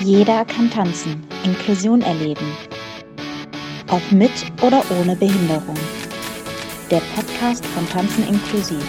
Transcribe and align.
Jeder 0.00 0.44
kann 0.44 0.70
tanzen, 0.70 1.26
Inklusion 1.44 2.02
erleben. 2.02 2.46
Ob 3.90 4.12
mit 4.12 4.30
oder 4.62 4.84
ohne 4.92 5.16
Behinderung. 5.16 5.74
Der 6.88 7.00
Podcast 7.16 7.66
von 7.66 7.84
Tanzen 7.88 8.22
inklusiv. 8.28 8.84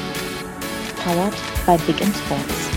Powered 1.03 1.33
by 1.65 1.77
Big 1.87 1.99
in 1.99 2.13
Sports. 2.13 2.69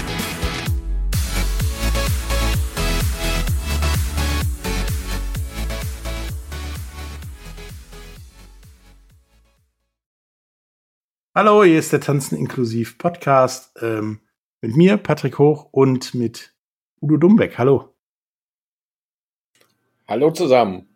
Hallo, 11.35 11.65
hier 11.65 11.79
ist 11.79 11.93
der 11.93 12.01
Tanzen 12.01 12.39
inklusiv 12.39 12.97
Podcast 12.97 13.77
ähm, 13.83 14.21
mit 14.63 14.75
mir, 14.75 14.97
Patrick 14.97 15.39
Hoch 15.39 15.69
und 15.71 16.15
mit 16.15 16.55
Udo 17.03 17.19
Dumbeck. 17.19 17.59
Hallo. 17.59 17.93
Hallo 20.13 20.31
zusammen. 20.31 20.95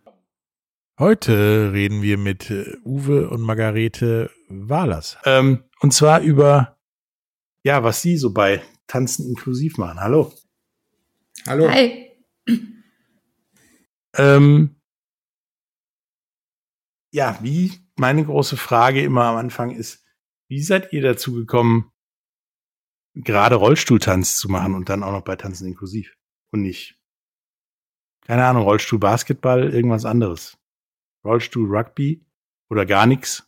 Heute 0.99 1.73
reden 1.73 2.03
wir 2.03 2.19
mit 2.19 2.51
äh, 2.51 2.77
Uwe 2.85 3.31
und 3.31 3.41
Margarete 3.41 4.31
Wahlers. 4.51 5.17
Ähm, 5.25 5.65
und 5.81 5.95
zwar 5.95 6.21
über, 6.21 6.77
ja, 7.63 7.83
was 7.83 8.03
sie 8.03 8.19
so 8.19 8.35
bei 8.35 8.63
Tanzen 8.87 9.27
inklusiv 9.27 9.79
machen. 9.79 10.01
Hallo. 10.01 10.35
Hallo. 11.47 11.67
Hi. 11.67 12.11
Ähm, 14.19 14.83
ja, 17.11 17.39
wie 17.41 17.73
meine 17.95 18.23
große 18.23 18.59
Frage 18.59 19.03
immer 19.03 19.25
am 19.25 19.37
Anfang 19.37 19.71
ist, 19.71 20.05
wie 20.47 20.63
seid 20.63 20.93
ihr 20.93 21.01
dazu 21.01 21.33
gekommen, 21.33 21.91
gerade 23.15 23.55
Rollstuhltanz 23.55 24.37
zu 24.37 24.51
machen 24.51 24.75
und 24.75 24.91
dann 24.91 25.03
auch 25.03 25.13
noch 25.13 25.25
bei 25.25 25.37
Tanzen 25.37 25.69
inklusiv 25.69 26.19
und 26.51 26.61
nicht 26.61 26.96
keine 28.27 28.45
Ahnung, 28.45 28.65
Rollstuhl 28.65 28.99
Basketball, 28.99 29.73
irgendwas 29.73 30.05
anderes. 30.05 30.59
Rollstuhl 31.25 31.69
Rugby 31.69 32.25
oder 32.69 32.85
gar 32.85 33.07
nichts? 33.07 33.45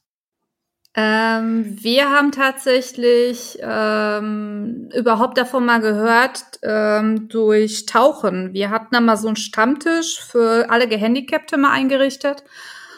Ähm, 0.94 1.76
wir 1.80 2.10
haben 2.10 2.32
tatsächlich 2.32 3.58
ähm, 3.60 4.88
überhaupt 4.94 5.36
davon 5.36 5.66
mal 5.66 5.80
gehört 5.80 6.42
ähm, 6.62 7.28
durch 7.28 7.86
Tauchen. 7.86 8.52
Wir 8.52 8.70
hatten 8.70 8.88
da 8.92 9.00
mal 9.00 9.16
so 9.16 9.28
einen 9.28 9.36
Stammtisch 9.36 10.20
für 10.20 10.70
alle 10.70 10.88
Gehandicapte 10.88 11.56
mal 11.56 11.72
eingerichtet. 11.72 12.44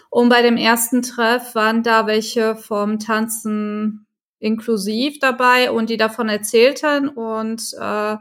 Und 0.08 0.28
bei 0.28 0.42
dem 0.42 0.56
ersten 0.56 1.02
Treff 1.02 1.54
waren 1.54 1.82
da 1.82 2.06
welche 2.06 2.56
vom 2.56 2.98
Tanzen 2.98 4.06
inklusiv 4.38 5.19
dabei 5.19 5.70
und 5.70 5.91
die 5.91 5.97
davon 5.97 6.28
erzählten. 6.28 7.08
Und 7.08 7.74
äh, 7.78 8.16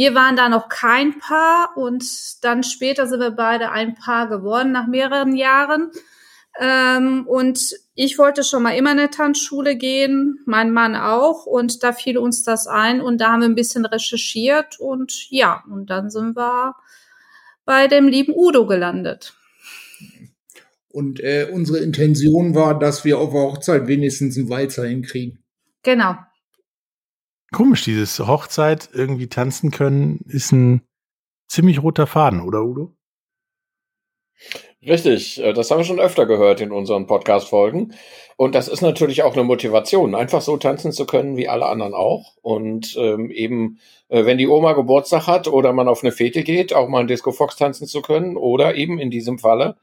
wir 0.00 0.14
waren 0.14 0.34
da 0.34 0.48
noch 0.48 0.70
kein 0.70 1.18
Paar 1.18 1.76
und 1.76 2.02
dann 2.42 2.62
später 2.62 3.06
sind 3.06 3.20
wir 3.20 3.32
beide 3.32 3.70
ein 3.70 3.94
Paar 3.94 4.30
geworden 4.30 4.72
nach 4.72 4.86
mehreren 4.86 5.36
Jahren. 5.36 5.90
Ähm, 6.58 7.26
und 7.26 7.74
ich 7.94 8.16
wollte 8.16 8.42
schon 8.42 8.62
mal 8.62 8.70
immer 8.70 8.92
in 8.92 8.98
eine 8.98 9.10
Tanzschule 9.10 9.76
gehen, 9.76 10.38
mein 10.46 10.70
Mann 10.70 10.96
auch. 10.96 11.44
Und 11.44 11.82
da 11.82 11.92
fiel 11.92 12.16
uns 12.16 12.42
das 12.44 12.66
ein 12.66 13.02
und 13.02 13.20
da 13.20 13.32
haben 13.32 13.40
wir 13.42 13.48
ein 13.50 13.54
bisschen 13.54 13.84
recherchiert 13.84 14.80
und 14.80 15.28
ja, 15.28 15.62
und 15.70 15.90
dann 15.90 16.08
sind 16.08 16.34
wir 16.34 16.76
bei 17.66 17.86
dem 17.86 18.08
lieben 18.08 18.32
Udo 18.34 18.66
gelandet. 18.66 19.34
Und 20.88 21.20
äh, 21.20 21.46
unsere 21.52 21.76
Intention 21.76 22.54
war, 22.54 22.78
dass 22.78 23.04
wir 23.04 23.18
auf 23.18 23.32
der 23.32 23.42
Hochzeit 23.42 23.86
wenigstens 23.86 24.38
einen 24.38 24.48
Walzer 24.48 24.86
hinkriegen. 24.86 25.44
Genau. 25.82 26.16
Komisch, 27.52 27.84
dieses 27.84 28.18
Hochzeit 28.20 28.90
irgendwie 28.92 29.28
tanzen 29.28 29.70
können, 29.70 30.20
ist 30.28 30.52
ein 30.52 30.82
ziemlich 31.48 31.82
roter 31.82 32.06
Faden, 32.06 32.40
oder 32.42 32.62
Udo? 32.62 32.94
Richtig, 34.86 35.42
äh, 35.42 35.52
das 35.52 35.70
haben 35.70 35.78
wir 35.78 35.84
schon 35.84 36.00
öfter 36.00 36.24
gehört 36.26 36.60
in 36.60 36.72
unseren 36.72 37.06
Podcast-Folgen. 37.06 37.92
Und 38.36 38.54
das 38.54 38.68
ist 38.68 38.80
natürlich 38.80 39.22
auch 39.22 39.34
eine 39.34 39.44
Motivation, 39.44 40.14
einfach 40.14 40.40
so 40.40 40.56
tanzen 40.56 40.92
zu 40.92 41.04
können 41.04 41.36
wie 41.36 41.48
alle 41.48 41.66
anderen 41.66 41.92
auch. 41.92 42.36
Und 42.40 42.96
ähm, 42.98 43.30
eben, 43.30 43.78
äh, 44.08 44.24
wenn 44.24 44.38
die 44.38 44.48
Oma 44.48 44.72
Geburtstag 44.72 45.26
hat 45.26 45.48
oder 45.48 45.74
man 45.74 45.88
auf 45.88 46.02
eine 46.02 46.12
Fete 46.12 46.42
geht, 46.42 46.72
auch 46.72 46.88
mal 46.88 47.00
ein 47.00 47.06
Disco 47.08 47.32
Fox 47.32 47.56
tanzen 47.56 47.86
zu 47.86 48.00
können. 48.00 48.38
Oder 48.38 48.76
eben 48.76 48.98
in 48.98 49.10
diesem 49.10 49.38
Falle, 49.38 49.76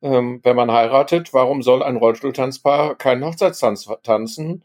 ähm, 0.00 0.40
wenn 0.42 0.56
man 0.56 0.72
heiratet, 0.72 1.34
warum 1.34 1.62
soll 1.62 1.82
ein 1.82 1.96
Rollstuhltanzpaar 1.96 2.94
keinen 2.96 3.24
Hochzeitstanz 3.24 3.90
tanzen? 4.02 4.64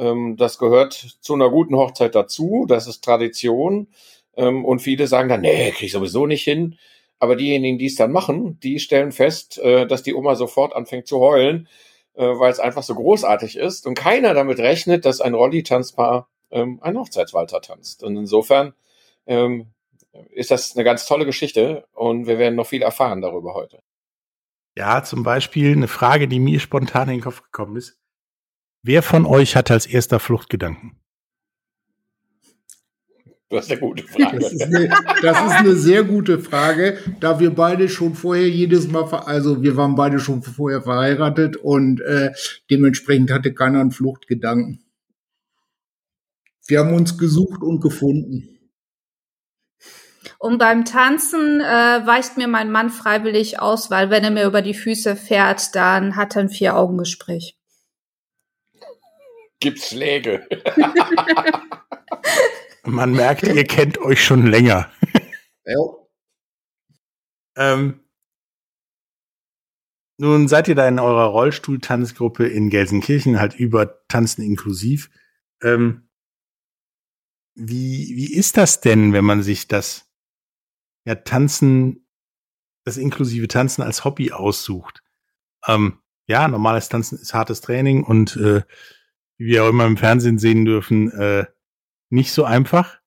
Ähm, 0.00 0.36
das 0.36 0.58
gehört 0.58 0.94
zu 1.20 1.34
einer 1.34 1.50
guten 1.50 1.76
Hochzeit 1.76 2.14
dazu. 2.14 2.64
Das 2.68 2.86
ist 2.86 3.04
Tradition. 3.04 3.88
Ähm, 4.36 4.64
und 4.64 4.80
viele 4.80 5.06
sagen 5.06 5.28
dann, 5.28 5.42
nee, 5.42 5.70
krieg 5.72 5.86
ich 5.86 5.92
sowieso 5.92 6.26
nicht 6.26 6.42
hin. 6.42 6.76
Aber 7.18 7.36
diejenigen, 7.36 7.78
die 7.78 7.86
es 7.86 7.96
dann 7.96 8.12
machen, 8.12 8.58
die 8.60 8.80
stellen 8.80 9.12
fest, 9.12 9.58
äh, 9.58 9.86
dass 9.86 10.02
die 10.02 10.14
Oma 10.14 10.36
sofort 10.36 10.74
anfängt 10.74 11.06
zu 11.06 11.20
heulen, 11.20 11.68
äh, 12.14 12.24
weil 12.24 12.50
es 12.50 12.60
einfach 12.60 12.82
so 12.82 12.94
großartig 12.94 13.56
ist 13.56 13.86
und 13.86 13.94
keiner 13.94 14.32
damit 14.32 14.58
rechnet, 14.58 15.04
dass 15.04 15.20
ein 15.20 15.34
Rolli-Tanzpaar 15.34 16.28
ähm, 16.50 16.78
einen 16.82 16.98
Hochzeitswalzer 16.98 17.60
tanzt. 17.60 18.02
Und 18.02 18.16
insofern 18.16 18.72
ähm, 19.26 19.66
ist 20.30 20.50
das 20.50 20.74
eine 20.74 20.84
ganz 20.84 21.04
tolle 21.04 21.26
Geschichte 21.26 21.84
und 21.92 22.26
wir 22.26 22.38
werden 22.38 22.54
noch 22.54 22.66
viel 22.66 22.82
erfahren 22.82 23.20
darüber 23.20 23.52
heute. 23.52 23.82
Ja, 24.78 25.02
zum 25.04 25.22
Beispiel 25.24 25.72
eine 25.72 25.88
Frage, 25.88 26.26
die 26.26 26.40
mir 26.40 26.58
spontan 26.58 27.08
in 27.08 27.16
den 27.16 27.20
Kopf 27.20 27.42
gekommen 27.42 27.76
ist. 27.76 27.99
Wer 28.82 29.02
von 29.02 29.26
euch 29.26 29.56
hat 29.56 29.70
als 29.70 29.86
erster 29.86 30.20
Fluchtgedanken? 30.20 30.96
Das 33.50 33.64
ist 33.64 33.72
eine 33.72 33.80
gute 33.80 34.04
Frage. 34.04 34.38
Das 34.38 34.52
ist 34.52 34.62
eine, 34.62 34.88
das 35.22 35.44
ist 35.44 35.52
eine, 35.52 35.74
sehr 35.74 36.04
gute 36.04 36.38
Frage, 36.38 36.98
da 37.18 37.40
wir 37.40 37.50
beide 37.50 37.88
schon 37.88 38.14
vorher 38.14 38.48
jedes 38.48 38.86
Mal, 38.88 39.02
also 39.02 39.60
wir 39.60 39.76
waren 39.76 39.96
beide 39.96 40.20
schon 40.20 40.42
vorher 40.42 40.82
verheiratet 40.82 41.56
und 41.56 42.00
äh, 42.00 42.32
dementsprechend 42.70 43.32
hatte 43.32 43.52
keiner 43.52 43.80
einen 43.80 43.90
Fluchtgedanken. 43.90 44.84
Wir 46.68 46.78
haben 46.78 46.94
uns 46.94 47.18
gesucht 47.18 47.62
und 47.62 47.80
gefunden. 47.80 48.56
Und 50.38 50.58
beim 50.58 50.84
Tanzen 50.84 51.60
äh, 51.60 52.06
weicht 52.06 52.36
mir 52.36 52.46
mein 52.46 52.70
Mann 52.70 52.88
freiwillig 52.88 53.58
aus, 53.60 53.90
weil 53.90 54.10
wenn 54.10 54.22
er 54.22 54.30
mir 54.30 54.46
über 54.46 54.62
die 54.62 54.74
Füße 54.74 55.16
fährt, 55.16 55.74
dann 55.74 56.14
hat 56.14 56.36
er 56.36 56.42
ein 56.42 56.48
Vier-Augen-Gespräch 56.48 57.59
gibt's 59.60 59.88
Schläge. 59.88 60.46
Man 62.84 63.12
merkt, 63.12 63.44
ihr 63.44 63.64
kennt 63.64 63.98
euch 63.98 64.24
schon 64.24 64.46
länger. 64.46 64.90
Ja. 65.66 65.76
Ähm, 67.54 68.00
nun 70.18 70.48
seid 70.48 70.68
ihr 70.68 70.74
da 70.74 70.88
in 70.88 70.98
eurer 70.98 71.26
Rollstuhl-Tanzgruppe 71.26 72.48
in 72.48 72.70
Gelsenkirchen 72.70 73.38
halt 73.38 73.54
über 73.54 74.06
Tanzen 74.08 74.42
inklusiv. 74.42 75.10
Ähm, 75.62 76.08
wie, 77.54 78.16
wie 78.16 78.34
ist 78.34 78.56
das 78.56 78.80
denn, 78.80 79.12
wenn 79.12 79.24
man 79.24 79.42
sich 79.42 79.68
das 79.68 80.10
ja 81.04 81.14
Tanzen, 81.14 82.06
das 82.84 82.96
inklusive 82.96 83.48
Tanzen 83.48 83.82
als 83.82 84.04
Hobby 84.04 84.32
aussucht? 84.32 85.02
Ähm, 85.66 86.00
ja, 86.26 86.48
normales 86.48 86.88
Tanzen 86.88 87.18
ist 87.18 87.34
hartes 87.34 87.60
Training 87.60 88.02
und 88.02 88.36
äh, 88.36 88.62
wie 89.40 89.46
wir 89.46 89.64
auch 89.64 89.70
immer 89.70 89.86
im 89.86 89.96
Fernsehen 89.96 90.36
sehen 90.36 90.66
dürfen, 90.66 91.10
äh, 91.12 91.46
nicht 92.10 92.32
so 92.32 92.44
einfach. 92.44 93.00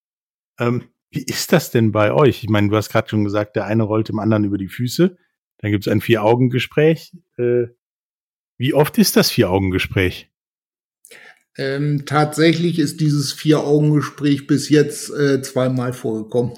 Ähm, 0.60 0.86
wie 1.12 1.22
ist 1.22 1.54
das 1.54 1.70
denn 1.70 1.92
bei 1.92 2.12
euch? 2.12 2.44
Ich 2.44 2.50
meine, 2.50 2.70
du 2.70 2.76
hast 2.76 2.90
gerade 2.90 3.08
schon 3.08 3.24
gesagt, 3.24 3.56
der 3.56 3.66
eine 3.66 3.84
rollt 3.84 4.10
dem 4.10 4.18
anderen 4.18 4.44
über 4.44 4.58
die 4.58 4.68
Füße. 4.68 5.16
Dann 5.60 5.72
gibt 5.72 5.86
es 5.86 5.92
ein 5.92 6.02
Vier-Augen-Gespräch. 6.02 7.16
Äh, 7.38 7.68
wie 8.58 8.74
oft 8.74 8.98
ist 8.98 9.16
das 9.16 9.30
Vier-Augen-Gespräch? 9.30 10.32
Ähm, 11.56 12.08
tatsächlich 12.08 12.80
ist 12.80 13.00
dieses 13.00 13.32
Vier-Augen-Gespräch 13.32 14.48
bis 14.48 14.70
jetzt 14.70 15.12
äh, 15.12 15.40
zweimal 15.44 15.94
vorgekommen. 15.94 16.56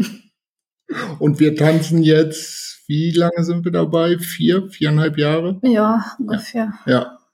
Und 1.19 1.41
wir 1.41 1.53
tanzen 1.53 2.01
jetzt, 2.01 2.85
wie 2.87 3.11
lange 3.11 3.43
sind 3.43 3.65
wir 3.65 3.73
dabei? 3.73 4.19
Vier, 4.19 4.69
viereinhalb 4.69 5.17
Jahre? 5.17 5.59
Ja, 5.63 6.15
ungefähr. 6.17 6.71
Ja. 6.85 6.91
ja. 6.91 7.24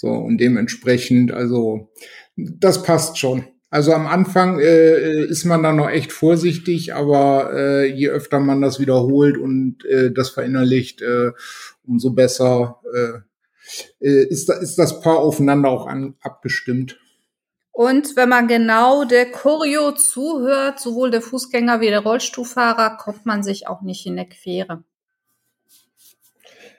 So, 0.00 0.10
und 0.10 0.38
dementsprechend, 0.38 1.32
also 1.32 1.90
das 2.36 2.84
passt 2.84 3.18
schon. 3.18 3.46
Also 3.68 3.92
am 3.92 4.06
Anfang 4.06 4.60
äh, 4.60 5.24
ist 5.24 5.44
man 5.44 5.64
dann 5.64 5.74
noch 5.74 5.90
echt 5.90 6.12
vorsichtig, 6.12 6.94
aber 6.94 7.50
äh, 7.52 7.86
je 7.92 8.08
öfter 8.08 8.38
man 8.38 8.62
das 8.62 8.78
wiederholt 8.78 9.36
und 9.36 9.84
äh, 9.86 10.12
das 10.12 10.30
verinnerlicht, 10.30 11.02
äh, 11.02 11.32
umso 11.84 12.10
besser 12.10 12.80
äh, 12.94 14.06
äh 14.06 14.28
ist, 14.28 14.48
ist 14.50 14.76
das 14.76 15.00
Paar 15.00 15.18
aufeinander 15.18 15.68
auch 15.68 15.88
an, 15.88 16.14
abgestimmt. 16.20 17.00
Und 17.72 18.14
wenn 18.14 18.28
man 18.28 18.46
genau 18.46 19.04
der 19.04 19.32
Choreo 19.32 19.90
zuhört, 19.96 20.78
sowohl 20.78 21.10
der 21.10 21.22
Fußgänger 21.22 21.80
wie 21.80 21.88
der 21.88 22.04
Rollstuhlfahrer, 22.04 22.98
kommt 22.98 23.26
man 23.26 23.42
sich 23.42 23.66
auch 23.66 23.82
nicht 23.82 24.06
in 24.06 24.14
der 24.14 24.28
Quere. 24.28 24.84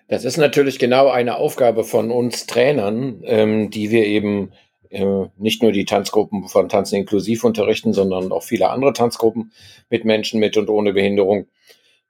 Das 0.10 0.26
ist 0.26 0.38
natürlich 0.38 0.80
genau 0.80 1.10
eine 1.10 1.38
Aufgabe 1.38 1.84
von 1.86 2.12
uns 2.12 2.48
Trainern, 2.48 3.22
ähm, 3.26 3.70
die 3.70 3.92
wir 3.92 4.06
eben 4.06 4.52
äh, 4.90 5.28
nicht 5.38 5.62
nur 5.62 5.72
die 5.72 5.86
Tanzgruppen 5.86 6.48
von 6.48 6.68
Tanzen 6.68 6.96
inklusiv 6.96 7.44
unterrichten, 7.44 7.94
sondern 7.94 8.32
auch 8.32 8.44
viele 8.44 8.70
andere 8.70 8.94
Tanzgruppen 8.94 9.52
mit 9.90 10.06
Menschen 10.06 10.40
mit 10.40 10.58
und 10.58 10.70
ohne 10.70 10.94
Behinderung. 10.94 11.48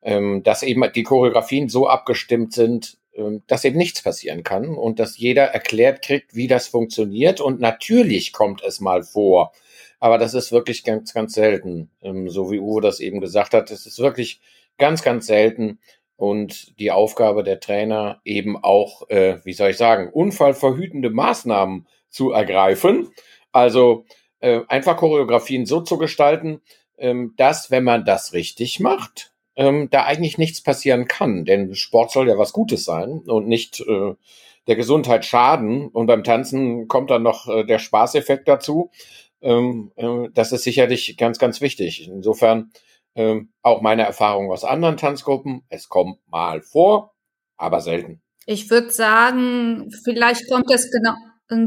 ähm, 0.02 0.44
dass 0.44 0.64
eben 0.64 0.84
die 0.96 1.04
Choreografien 1.04 1.70
so 1.70 1.88
abgestimmt 1.88 2.54
sind, 2.54 2.98
ähm, 3.16 3.44
dass 3.48 3.66
eben 3.66 3.78
nichts 3.78 4.02
passieren 4.02 4.44
kann 4.44 4.70
und 4.76 5.00
dass 5.00 5.18
jeder 5.18 5.44
erklärt 5.44 6.02
kriegt, 6.02 6.36
wie 6.36 6.48
das 6.48 6.68
funktioniert. 6.68 7.42
Und 7.42 7.60
natürlich 7.60 8.32
kommt 8.34 8.64
es 8.64 8.80
mal 8.80 9.04
vor, 9.04 9.52
aber 10.00 10.18
das 10.18 10.34
ist 10.34 10.52
wirklich 10.52 10.84
ganz, 10.84 11.14
ganz 11.14 11.34
selten. 11.34 11.90
Ähm, 12.02 12.30
so 12.30 12.52
wie 12.52 12.60
Uwe 12.60 12.82
das 12.82 13.00
eben 13.02 13.20
gesagt 13.20 13.54
hat, 13.54 13.72
es 13.72 13.86
ist 13.86 14.00
wirklich 14.00 14.40
ganz, 14.78 15.04
ganz 15.04 15.28
selten. 15.28 15.80
Und 16.20 16.78
die 16.80 16.92
Aufgabe 16.92 17.44
der 17.44 17.62
Trainer 17.62 18.20
eben 18.26 18.62
auch, 18.62 19.10
äh, 19.10 19.38
wie 19.46 19.54
soll 19.54 19.70
ich 19.70 19.78
sagen, 19.78 20.10
unfallverhütende 20.12 21.10
Maßnahmen 21.10 21.88
zu 22.10 22.32
ergreifen. 22.32 23.10
Also 23.54 24.04
äh, 24.42 24.64
einfach 24.68 24.98
Choreografien 24.98 25.66
so 25.66 25.80
zu 25.80 25.98
gestalten, 25.98 26.60
ähm, 26.98 27.36
dass, 27.38 27.72
wenn 27.72 27.86
man 27.86 28.04
das 28.04 28.34
richtig 28.34 28.82
macht, 28.82 29.32
ähm, 29.56 29.88
da 29.92 30.04
eigentlich 30.04 30.38
nichts 30.38 30.60
passieren 30.60 31.08
kann. 31.08 31.46
Denn 31.46 31.74
Sport 31.74 32.12
soll 32.12 32.28
ja 32.28 32.38
was 32.38 32.52
Gutes 32.52 32.84
sein 32.84 33.20
und 33.26 33.48
nicht 33.48 33.80
äh, 33.80 34.14
der 34.68 34.76
Gesundheit 34.76 35.24
schaden. 35.24 35.88
Und 35.88 36.08
beim 36.08 36.26
Tanzen 36.26 36.90
kommt 36.90 37.12
dann 37.12 37.24
noch 37.24 37.48
äh, 37.48 37.64
der 37.64 37.80
Spaßeffekt 37.80 38.46
dazu. 38.46 38.92
Ähm, 39.42 39.94
äh, 39.96 40.28
das 40.34 40.52
ist 40.52 40.64
sicherlich 40.64 41.16
ganz, 41.16 41.40
ganz 41.40 41.62
wichtig. 41.62 42.10
Insofern 42.10 42.74
ähm, 43.20 43.52
auch 43.62 43.82
meine 43.82 44.04
Erfahrung 44.04 44.50
aus 44.50 44.64
anderen 44.64 44.96
Tanzgruppen. 44.96 45.64
Es 45.68 45.90
kommt 45.90 46.20
mal 46.28 46.62
vor, 46.62 47.14
aber 47.58 47.82
selten. 47.82 48.22
Ich 48.46 48.70
würde 48.70 48.90
sagen, 48.92 49.92
vielleicht 50.06 50.50
kommt 50.50 50.72
es 50.72 50.90
genau 50.90 51.16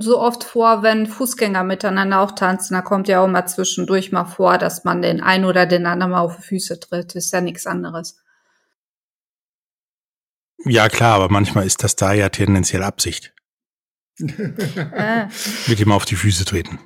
so 0.00 0.18
oft 0.18 0.44
vor, 0.44 0.82
wenn 0.82 1.06
Fußgänger 1.06 1.62
miteinander 1.62 2.20
auch 2.20 2.32
tanzen. 2.32 2.74
Da 2.74 2.82
kommt 2.82 3.06
ja 3.08 3.20
auch 3.22 3.28
mal 3.28 3.46
zwischendurch 3.46 4.12
mal 4.12 4.24
vor, 4.24 4.56
dass 4.56 4.84
man 4.84 5.02
den 5.02 5.20
einen 5.20 5.44
oder 5.44 5.66
den 5.66 5.86
anderen 5.86 6.12
mal 6.12 6.20
auf 6.20 6.36
die 6.36 6.42
Füße 6.42 6.80
tritt. 6.80 7.14
Ist 7.14 7.32
ja 7.32 7.40
nichts 7.40 7.66
anderes. 7.66 8.22
Ja, 10.64 10.88
klar, 10.88 11.16
aber 11.16 11.28
manchmal 11.28 11.66
ist 11.66 11.84
das 11.84 11.96
da 11.96 12.12
ja 12.12 12.28
tendenziell 12.30 12.82
Absicht. 12.82 13.34
äh. 14.18 15.26
Mit 15.66 15.80
dem 15.80 15.92
auf 15.92 16.04
die 16.04 16.16
Füße 16.16 16.44
treten. 16.44 16.78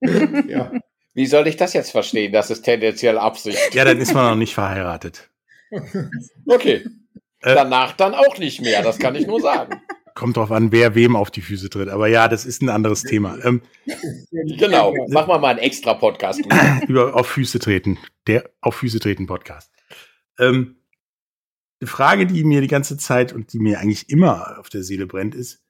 ja. 0.00 0.72
Wie 1.18 1.26
soll 1.26 1.48
ich 1.48 1.56
das 1.56 1.72
jetzt 1.72 1.90
verstehen? 1.90 2.32
Das 2.32 2.48
ist 2.48 2.62
tendenziell 2.62 3.18
Absicht. 3.18 3.74
Ja, 3.74 3.84
dann 3.84 3.98
ist 3.98 4.14
man 4.14 4.24
noch 4.24 4.36
nicht 4.36 4.54
verheiratet. 4.54 5.28
Okay. 6.46 6.86
Äh, 7.40 7.54
Danach 7.54 7.92
dann 7.92 8.14
auch 8.14 8.38
nicht 8.38 8.60
mehr, 8.62 8.82
das 8.82 8.98
kann 8.98 9.16
ich 9.16 9.26
nur 9.26 9.40
sagen. 9.40 9.82
Kommt 10.14 10.36
drauf 10.36 10.52
an, 10.52 10.72
wer 10.72 10.94
wem 10.94 11.16
auf 11.16 11.30
die 11.30 11.42
Füße 11.42 11.70
tritt. 11.70 11.88
Aber 11.88 12.06
ja, 12.06 12.28
das 12.28 12.46
ist 12.46 12.62
ein 12.62 12.68
anderes 12.68 13.02
Thema. 13.02 13.36
Ähm, 13.44 13.62
genau, 14.58 14.94
machen 15.08 15.28
wir 15.28 15.38
mal 15.38 15.48
einen 15.48 15.58
extra 15.58 15.94
Podcast. 15.94 16.40
über 16.88 17.14
auf 17.14 17.26
Füße 17.26 17.58
treten. 17.58 17.98
Der 18.28 18.48
auf 18.60 18.76
Füße 18.76 19.00
treten 19.00 19.26
Podcast. 19.26 19.72
Ähm, 20.38 20.76
die 21.82 21.86
Frage, 21.86 22.26
die 22.26 22.44
mir 22.44 22.60
die 22.60 22.68
ganze 22.68 22.96
Zeit 22.96 23.32
und 23.32 23.52
die 23.52 23.58
mir 23.58 23.80
eigentlich 23.80 24.08
immer 24.08 24.58
auf 24.58 24.68
der 24.68 24.84
Seele 24.84 25.06
brennt, 25.06 25.34
ist, 25.34 25.64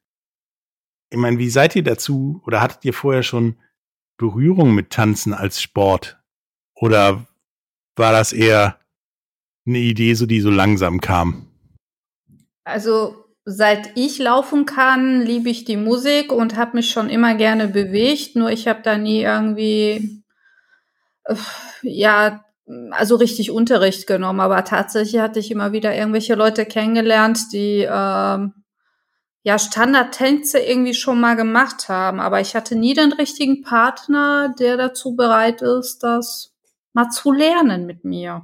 ich 1.11 1.19
meine, 1.19 1.39
wie 1.39 1.51
seid 1.51 1.75
ihr 1.75 1.83
dazu 1.83 2.43
oder 2.47 2.61
hattet 2.61 2.85
ihr 2.85 2.93
vorher 2.93 3.23
schon 3.23 3.57
Berührung 4.19 4.75
mit 4.75 4.91
Tanzen 4.91 5.33
als 5.33 5.63
Sport? 5.63 6.19
Oder 6.75 7.27
war 7.97 8.13
das 8.13 8.35
eher 8.35 8.79
eine 9.67 9.79
Idee, 9.79 10.13
so 10.13 10.27
die 10.27 10.41
so 10.41 10.51
langsam 10.51 11.01
kam? 11.01 11.47
Also 12.65 13.29
Seit 13.51 13.93
ich 13.95 14.19
laufen 14.19 14.67
kann, 14.67 15.23
liebe 15.23 15.49
ich 15.49 15.65
die 15.65 15.79
Musik 15.79 16.33
und 16.33 16.59
habe 16.59 16.77
mich 16.77 16.91
schon 16.91 17.09
immer 17.09 17.35
gerne 17.35 17.67
bewegt. 17.67 18.37
Nur 18.37 18.51
ich 18.51 18.69
habe 18.69 18.81
da 18.83 18.99
nie 18.99 19.23
irgendwie, 19.23 20.23
äh, 21.25 21.35
ja, 21.81 22.45
also 22.91 23.17
richtig 23.17 23.51
Unterricht 23.51 24.07
genommen. 24.07 24.41
Aber 24.41 24.63
tatsächlich 24.65 25.23
hatte 25.23 25.41
ich 25.41 25.51
immer 25.51 25.73
wieder 25.73 25.97
irgendwelche 25.97 26.35
Leute 26.35 26.67
kennengelernt, 26.67 27.39
die 27.55 27.89
ähm, 27.91 28.53
ja 29.49 29.59
Standardtänze 29.59 30.59
irgendwie 30.59 30.93
schon 30.93 31.19
mal 31.19 31.35
gemacht 31.35 31.89
haben. 31.89 32.21
Aber 32.21 32.39
ich 32.39 32.55
hatte 32.55 32.77
nie 32.77 32.93
den 32.93 33.13
richtigen 33.13 33.63
Partner, 33.63 34.55
der 34.59 34.77
dazu 34.77 35.17
bereit 35.17 35.63
ist, 35.63 36.01
das 36.03 36.53
mal 36.93 37.09
zu 37.09 37.33
lernen 37.33 37.87
mit 37.87 38.05
mir. 38.05 38.43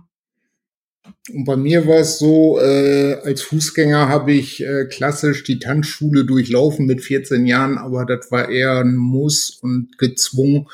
Und 1.30 1.44
bei 1.44 1.56
mir 1.56 1.86
war 1.86 1.98
es 1.98 2.18
so, 2.18 2.58
äh, 2.58 3.16
als 3.22 3.42
Fußgänger 3.42 4.08
habe 4.08 4.32
ich 4.32 4.64
äh, 4.64 4.86
klassisch 4.86 5.44
die 5.44 5.58
Tanzschule 5.58 6.24
durchlaufen 6.24 6.86
mit 6.86 7.02
14 7.02 7.44
Jahren, 7.44 7.76
aber 7.76 8.06
das 8.06 8.30
war 8.30 8.48
eher 8.48 8.78
ein 8.78 8.94
Muss 8.94 9.58
und 9.60 9.98
gezwungen. 9.98 10.68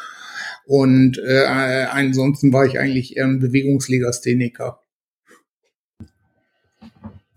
Und 0.65 1.19
äh, 1.19 1.87
ansonsten 1.91 2.53
war 2.53 2.67
ich 2.67 2.79
eigentlich 2.79 3.17
eher 3.17 3.25
ein 3.25 3.41
Bewegungslegastheniker. 3.41 4.81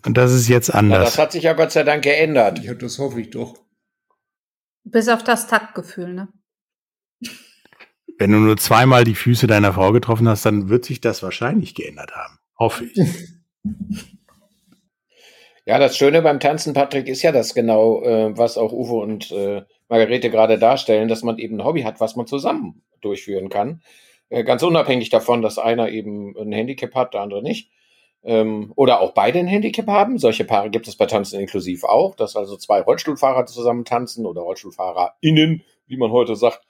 Und 0.05 0.17
das 0.17 0.33
ist 0.33 0.47
jetzt 0.49 0.73
anders. 0.73 0.97
Ja, 0.99 1.03
das 1.05 1.17
hat 1.17 1.31
sich 1.31 1.43
ja 1.43 1.53
Gott 1.53 1.71
sei 1.71 1.83
Dank 1.83 2.03
geändert. 2.03 2.59
Ja, 2.59 2.73
das 2.73 2.99
hoffe 2.99 3.21
ich 3.21 3.29
doch. 3.29 3.55
Bis 4.83 5.07
auf 5.07 5.23
das 5.23 5.47
Taktgefühl, 5.47 6.13
ne? 6.13 6.27
Wenn 8.17 8.31
du 8.31 8.37
nur 8.37 8.57
zweimal 8.57 9.05
die 9.05 9.15
Füße 9.15 9.47
deiner 9.47 9.73
Frau 9.73 9.91
getroffen 9.91 10.27
hast, 10.27 10.45
dann 10.45 10.69
wird 10.69 10.85
sich 10.85 11.01
das 11.01 11.23
wahrscheinlich 11.23 11.73
geändert 11.73 12.11
haben. 12.15 12.37
Hoffe 12.59 12.85
ich. 12.85 12.99
Ja, 15.65 15.79
das 15.79 15.95
Schöne 15.95 16.21
beim 16.21 16.41
Tanzen, 16.41 16.73
Patrick, 16.73 17.07
ist 17.07 17.21
ja 17.21 17.31
das 17.31 17.53
genau, 17.53 18.03
äh, 18.03 18.37
was 18.37 18.57
auch 18.57 18.73
Uwe 18.73 18.95
und 18.95 19.31
äh, 19.31 19.61
Margarete 19.87 20.29
gerade 20.29 20.59
darstellen, 20.59 21.07
dass 21.07 21.23
man 21.23 21.37
eben 21.37 21.55
ein 21.55 21.63
Hobby 21.65 21.83
hat, 21.83 22.01
was 22.01 22.17
man 22.17 22.27
zusammen 22.27 22.83
durchführen 22.99 23.47
kann. 23.47 23.81
Äh, 24.27 24.43
ganz 24.43 24.61
unabhängig 24.61 25.09
davon, 25.09 25.41
dass 25.41 25.57
einer 25.57 25.87
eben 25.87 26.35
ein 26.37 26.51
Handicap 26.51 26.93
hat, 26.95 27.13
der 27.13 27.21
andere 27.21 27.41
nicht. 27.41 27.71
Ähm, 28.23 28.71
oder 28.75 29.01
auch 29.01 29.11
beide 29.11 29.39
ein 29.39 29.47
Handicap 29.47 29.87
haben. 29.87 30.17
Solche 30.17 30.45
Paare 30.45 30.69
gibt 30.69 30.87
es 30.87 30.95
bei 30.95 31.05
Tanzen 31.05 31.39
inklusiv 31.39 31.83
auch, 31.83 32.15
dass 32.15 32.35
also 32.35 32.55
zwei 32.57 32.81
Rollstuhlfahrer 32.81 33.45
zusammen 33.45 33.85
tanzen 33.85 34.25
oder 34.25 34.41
RollstuhlfahrerInnen, 34.41 35.63
wie 35.87 35.97
man 35.97 36.11
heute 36.11 36.35
sagt. 36.35 36.61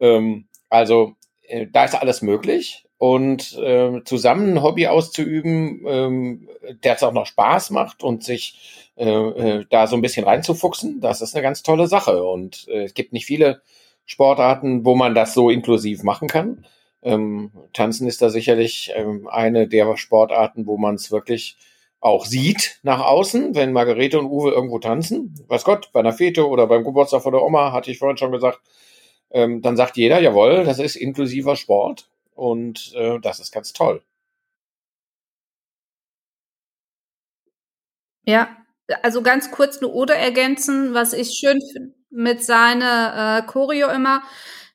Ähm, 0.00 0.46
also 0.68 1.14
äh, 1.42 1.66
da 1.72 1.84
ist 1.84 1.94
alles 1.94 2.22
möglich 2.22 2.86
und 2.98 3.56
äh, 3.58 4.02
zusammen 4.04 4.54
ein 4.54 4.62
Hobby 4.62 4.86
auszuüben, 4.86 5.82
ähm, 5.86 6.48
der 6.82 6.94
es 6.94 7.02
auch 7.02 7.12
noch 7.12 7.26
Spaß 7.26 7.70
macht 7.70 8.02
und 8.02 8.24
sich 8.24 8.90
äh, 8.96 9.04
äh, 9.04 9.66
da 9.68 9.86
so 9.86 9.96
ein 9.96 10.02
bisschen 10.02 10.24
reinzufuchsen, 10.24 11.00
das 11.00 11.20
ist 11.20 11.34
eine 11.34 11.42
ganz 11.42 11.62
tolle 11.62 11.86
Sache. 11.86 12.24
Und 12.24 12.66
äh, 12.68 12.84
es 12.84 12.94
gibt 12.94 13.12
nicht 13.12 13.26
viele 13.26 13.60
Sportarten, 14.06 14.84
wo 14.84 14.94
man 14.94 15.14
das 15.14 15.34
so 15.34 15.50
inklusiv 15.50 16.02
machen 16.02 16.28
kann. 16.28 16.64
Ähm, 17.06 17.52
Tanzen 17.72 18.08
ist 18.08 18.20
da 18.20 18.30
sicherlich 18.30 18.92
ähm, 18.96 19.28
eine 19.28 19.68
der 19.68 19.96
Sportarten, 19.96 20.66
wo 20.66 20.76
man 20.76 20.96
es 20.96 21.12
wirklich 21.12 21.56
auch 22.00 22.26
sieht 22.26 22.80
nach 22.82 23.00
außen, 23.00 23.54
wenn 23.54 23.72
Margarete 23.72 24.18
und 24.18 24.26
Uwe 24.26 24.50
irgendwo 24.50 24.80
tanzen. 24.80 25.32
Was 25.46 25.62
Gott, 25.62 25.90
bei 25.92 26.00
einer 26.00 26.12
Fete 26.12 26.48
oder 26.48 26.66
beim 26.66 26.82
Geburtstag 26.82 27.22
von 27.22 27.32
der 27.32 27.42
Oma, 27.44 27.70
hatte 27.70 27.92
ich 27.92 27.98
vorhin 27.98 28.16
schon 28.16 28.32
gesagt, 28.32 28.60
ähm, 29.30 29.62
dann 29.62 29.76
sagt 29.76 29.96
jeder, 29.96 30.20
jawohl, 30.20 30.64
das 30.64 30.80
ist 30.80 30.96
inklusiver 30.96 31.54
Sport. 31.54 32.08
Und 32.34 32.92
äh, 32.96 33.20
das 33.20 33.38
ist 33.38 33.52
ganz 33.52 33.72
toll. 33.72 34.02
Ja, 38.24 38.48
also 39.02 39.22
ganz 39.22 39.52
kurz 39.52 39.78
eine 39.78 39.88
Ode 39.92 40.14
ergänzen, 40.14 40.92
was 40.92 41.12
ich 41.12 41.38
schön 41.38 41.60
finde 41.72 41.94
mit 42.10 42.42
seiner 42.44 43.44
äh, 43.44 43.46
Choreo 43.46 43.90
immer. 43.90 44.22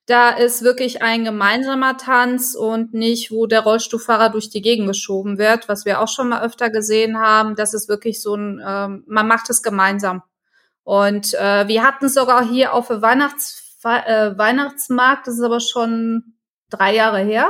Da 0.07 0.31
ist 0.31 0.63
wirklich 0.63 1.01
ein 1.01 1.23
gemeinsamer 1.23 1.97
Tanz 1.97 2.55
und 2.55 2.93
nicht, 2.93 3.31
wo 3.31 3.45
der 3.45 3.61
Rollstuhlfahrer 3.61 4.29
durch 4.29 4.49
die 4.49 4.61
Gegend 4.61 4.87
geschoben 4.87 5.37
wird, 5.37 5.69
was 5.69 5.85
wir 5.85 6.01
auch 6.01 6.07
schon 6.07 6.29
mal 6.29 6.41
öfter 6.41 6.69
gesehen 6.69 7.19
haben. 7.19 7.55
Das 7.55 7.73
ist 7.73 7.87
wirklich 7.87 8.21
so 8.21 8.35
ein, 8.35 8.61
ähm, 8.65 9.03
man 9.07 9.27
macht 9.27 9.49
es 9.49 9.61
gemeinsam. 9.61 10.23
Und 10.83 11.33
äh, 11.35 11.67
wir 11.67 11.83
hatten 11.83 12.05
es 12.05 12.15
sogar 12.15 12.47
hier 12.47 12.73
auf 12.73 12.87
der 12.87 13.01
Weihnachts 13.01 13.77
äh, 13.83 14.37
Weihnachtsmarkt, 14.37 15.27
das 15.27 15.35
ist 15.35 15.43
aber 15.43 15.59
schon 15.59 16.35
drei 16.69 16.95
Jahre 16.95 17.19
her, 17.19 17.47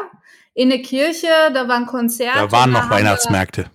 in 0.53 0.69
der 0.69 0.81
Kirche, 0.81 1.27
da 1.53 1.67
war 1.67 1.77
ein 1.77 1.85
Konzert. 1.85 2.35
Da 2.35 2.51
waren 2.51 2.71
noch 2.71 2.89
Weihnachtsmärkte. 2.89 3.71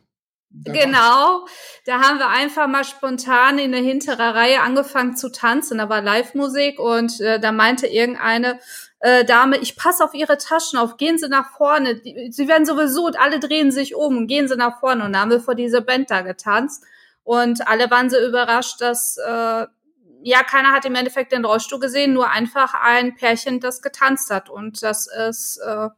Genau, 0.65 1.47
da 1.85 2.01
haben 2.01 2.19
wir 2.19 2.29
einfach 2.29 2.67
mal 2.67 2.85
spontan 2.85 3.59
in 3.59 3.73
der 3.73 3.81
hinteren 3.81 4.31
Reihe 4.31 4.63
angefangen 4.63 5.17
zu 5.17 5.31
tanzen. 5.31 5.79
Da 5.79 5.89
war 5.89 6.03
Live-Musik 6.03 6.79
und 6.79 7.21
äh, 7.21 7.39
da 7.39 7.53
meinte 7.53 7.87
irgendeine 7.87 8.59
äh, 9.01 9.25
Dame, 9.25 9.59
ich 9.59 9.77
passe 9.77 10.03
auf 10.03 10.15
ihre 10.15 10.39
Taschen 10.39 10.79
auf, 10.79 10.97
gehen 10.97 11.19
Sie 11.19 11.29
nach 11.29 11.51
vorne. 11.57 11.97
Die, 11.97 12.33
sie 12.33 12.49
werden 12.49 12.67
sowieso 12.67 13.07
und 13.07 13.19
alle 13.19 13.39
drehen 13.39 13.71
sich 13.71 13.95
um, 13.95 14.27
gehen 14.27 14.49
Sie 14.49 14.57
nach 14.57 14.81
vorne. 14.81 15.05
Und 15.05 15.13
dann 15.13 15.23
haben 15.23 15.31
wir 15.31 15.41
vor 15.41 15.55
dieser 15.55 15.81
Band 15.81 16.11
da 16.11 16.23
getanzt. 16.23 16.85
Und 17.23 17.67
alle 17.69 17.91
waren 17.91 18.09
so 18.09 18.19
überrascht, 18.19 18.81
dass 18.81 19.19
äh, 19.19 19.67
ja, 20.23 20.43
keiner 20.43 20.73
hat 20.73 20.85
im 20.85 20.95
Endeffekt 20.95 21.33
den 21.33 21.45
Rollstuhl 21.45 21.79
gesehen, 21.79 22.13
nur 22.13 22.31
einfach 22.31 22.75
ein 22.75 23.15
Pärchen, 23.15 23.61
das 23.61 23.83
getanzt 23.83 24.31
hat. 24.31 24.49
Und 24.49 24.83
das 24.83 25.07
ist 25.07 25.59
äh, 25.59 25.89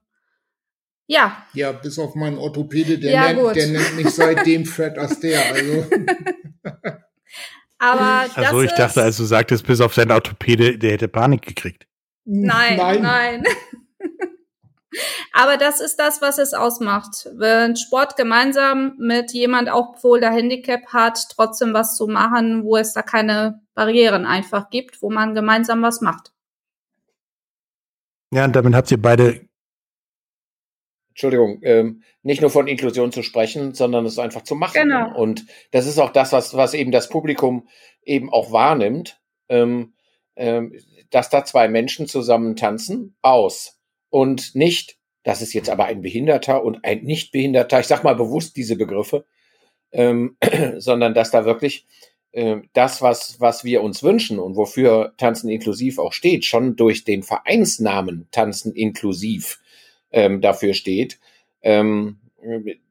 ja. 1.08 1.44
Ja, 1.54 1.72
bis 1.72 1.98
auf 1.98 2.14
meinen 2.14 2.38
Orthopäde, 2.38 2.98
der, 2.98 3.10
ja, 3.10 3.32
nennt, 3.32 3.56
der 3.56 3.66
nennt 3.66 3.96
mich 3.96 4.10
seitdem 4.10 4.64
Fred 4.66 4.96
Astaire. 4.98 5.42
Also. 5.52 5.86
Aber 7.78 8.26
das 8.28 8.36
also 8.36 8.62
ich 8.62 8.72
dachte, 8.72 9.02
als 9.02 9.16
du 9.16 9.24
sagtest, 9.24 9.66
bis 9.66 9.80
auf 9.80 9.94
deinen 9.94 10.10
Orthopäde, 10.10 10.78
der 10.78 10.92
hätte 10.92 11.08
Panik 11.08 11.42
gekriegt. 11.42 11.86
Nein, 12.24 12.76
nein. 12.76 13.02
nein. 13.02 13.44
Aber 15.32 15.56
das 15.56 15.80
ist 15.80 15.96
das, 15.96 16.20
was 16.20 16.38
es 16.38 16.52
ausmacht. 16.52 17.28
Wenn 17.34 17.76
Sport 17.76 18.16
gemeinsam 18.16 18.94
mit 18.98 19.32
jemand, 19.32 19.70
auch 19.70 19.94
obwohl 19.94 20.20
der 20.20 20.32
Handicap 20.32 20.92
hat, 20.92 21.20
trotzdem 21.34 21.72
was 21.72 21.96
zu 21.96 22.06
machen, 22.06 22.64
wo 22.64 22.76
es 22.76 22.92
da 22.92 23.02
keine 23.02 23.60
Barrieren 23.74 24.26
einfach 24.26 24.70
gibt, 24.70 25.00
wo 25.00 25.10
man 25.10 25.34
gemeinsam 25.34 25.82
was 25.82 26.00
macht. 26.00 26.32
Ja, 28.32 28.44
und 28.44 28.56
damit 28.56 28.74
habt 28.74 28.90
ihr 28.90 29.00
beide. 29.00 29.47
Entschuldigung, 31.18 31.58
ähm, 31.64 32.04
nicht 32.22 32.42
nur 32.42 32.50
von 32.50 32.68
Inklusion 32.68 33.10
zu 33.10 33.24
sprechen, 33.24 33.74
sondern 33.74 34.06
es 34.06 34.20
einfach 34.20 34.42
zu 34.42 34.54
machen. 34.54 34.74
Genau. 34.74 35.12
Und 35.20 35.46
das 35.72 35.84
ist 35.84 35.98
auch 35.98 36.10
das, 36.10 36.30
was, 36.30 36.54
was 36.54 36.74
eben 36.74 36.92
das 36.92 37.08
Publikum 37.08 37.66
eben 38.04 38.32
auch 38.32 38.52
wahrnimmt, 38.52 39.20
ähm, 39.48 39.94
ähm, 40.36 40.78
dass 41.10 41.28
da 41.28 41.44
zwei 41.44 41.66
Menschen 41.66 42.06
zusammen 42.06 42.54
tanzen, 42.54 43.16
aus. 43.20 43.80
Und 44.10 44.54
nicht, 44.54 44.96
das 45.24 45.42
ist 45.42 45.54
jetzt 45.54 45.68
aber 45.68 45.86
ein 45.86 46.02
Behinderter 46.02 46.62
und 46.62 46.84
ein 46.84 47.02
Nichtbehinderter, 47.02 47.80
ich 47.80 47.88
sag 47.88 48.04
mal 48.04 48.14
bewusst 48.14 48.56
diese 48.56 48.76
Begriffe, 48.76 49.24
ähm, 49.90 50.36
sondern 50.76 51.14
dass 51.14 51.32
da 51.32 51.44
wirklich 51.44 51.88
äh, 52.30 52.58
das, 52.74 53.02
was, 53.02 53.40
was 53.40 53.64
wir 53.64 53.82
uns 53.82 54.04
wünschen 54.04 54.38
und 54.38 54.54
wofür 54.54 55.14
Tanzen 55.16 55.48
inklusiv 55.48 55.98
auch 55.98 56.12
steht, 56.12 56.44
schon 56.44 56.76
durch 56.76 57.02
den 57.02 57.24
Vereinsnamen 57.24 58.28
Tanzen 58.30 58.72
inklusiv 58.72 59.58
ähm, 60.12 60.40
dafür 60.40 60.74
steht. 60.74 61.18
Ähm, 61.62 62.18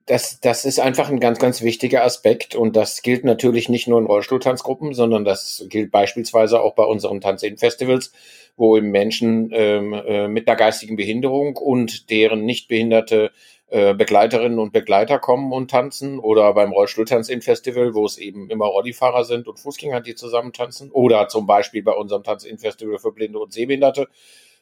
das, 0.05 0.39
das 0.39 0.65
ist 0.65 0.79
einfach 0.79 1.09
ein 1.09 1.19
ganz, 1.19 1.39
ganz 1.39 1.62
wichtiger 1.62 2.03
Aspekt 2.03 2.55
und 2.55 2.75
das 2.75 3.01
gilt 3.01 3.24
natürlich 3.24 3.69
nicht 3.69 3.88
nur 3.88 4.00
in 4.00 4.05
Rollstuhltanzgruppen, 4.05 4.93
sondern 4.93 5.25
das 5.25 5.65
gilt 5.69 5.91
beispielsweise 5.91 6.62
auch 6.62 6.75
bei 6.75 6.83
unseren 6.83 7.21
Tanzin-Festivals, 7.21 8.12
wo 8.55 8.77
eben 8.77 8.89
Menschen 8.89 9.51
ähm, 9.53 9.93
äh, 9.93 10.27
mit 10.27 10.47
einer 10.47 10.57
geistigen 10.57 10.95
Behinderung 10.95 11.57
und 11.57 12.09
deren 12.09 12.45
nicht 12.45 12.67
behinderte 12.67 13.31
äh, 13.69 13.93
Begleiterinnen 13.93 14.59
und 14.59 14.71
Begleiter 14.71 15.19
kommen 15.19 15.51
und 15.51 15.69
tanzen 15.71 16.19
oder 16.19 16.53
beim 16.53 16.71
Rollstuhltanz-In-Festival, 16.71 17.93
wo 17.93 18.05
es 18.05 18.17
eben 18.17 18.50
immer 18.50 18.65
Rollifahrer 18.65 19.25
sind 19.25 19.50
und 19.50 19.59
Fußgänger, 19.59 20.00
die 20.00 20.15
zusammen 20.15 20.53
tanzen 20.53 20.89
oder 20.89 21.27
zum 21.27 21.47
Beispiel 21.47 21.83
bei 21.83 21.91
unserem 21.91 22.24
Tanz-In-Festival 22.24 22.97
für 22.97 23.12
Blinde 23.12 23.39
und 23.39 23.51
Sehbehinderte, 23.51 24.07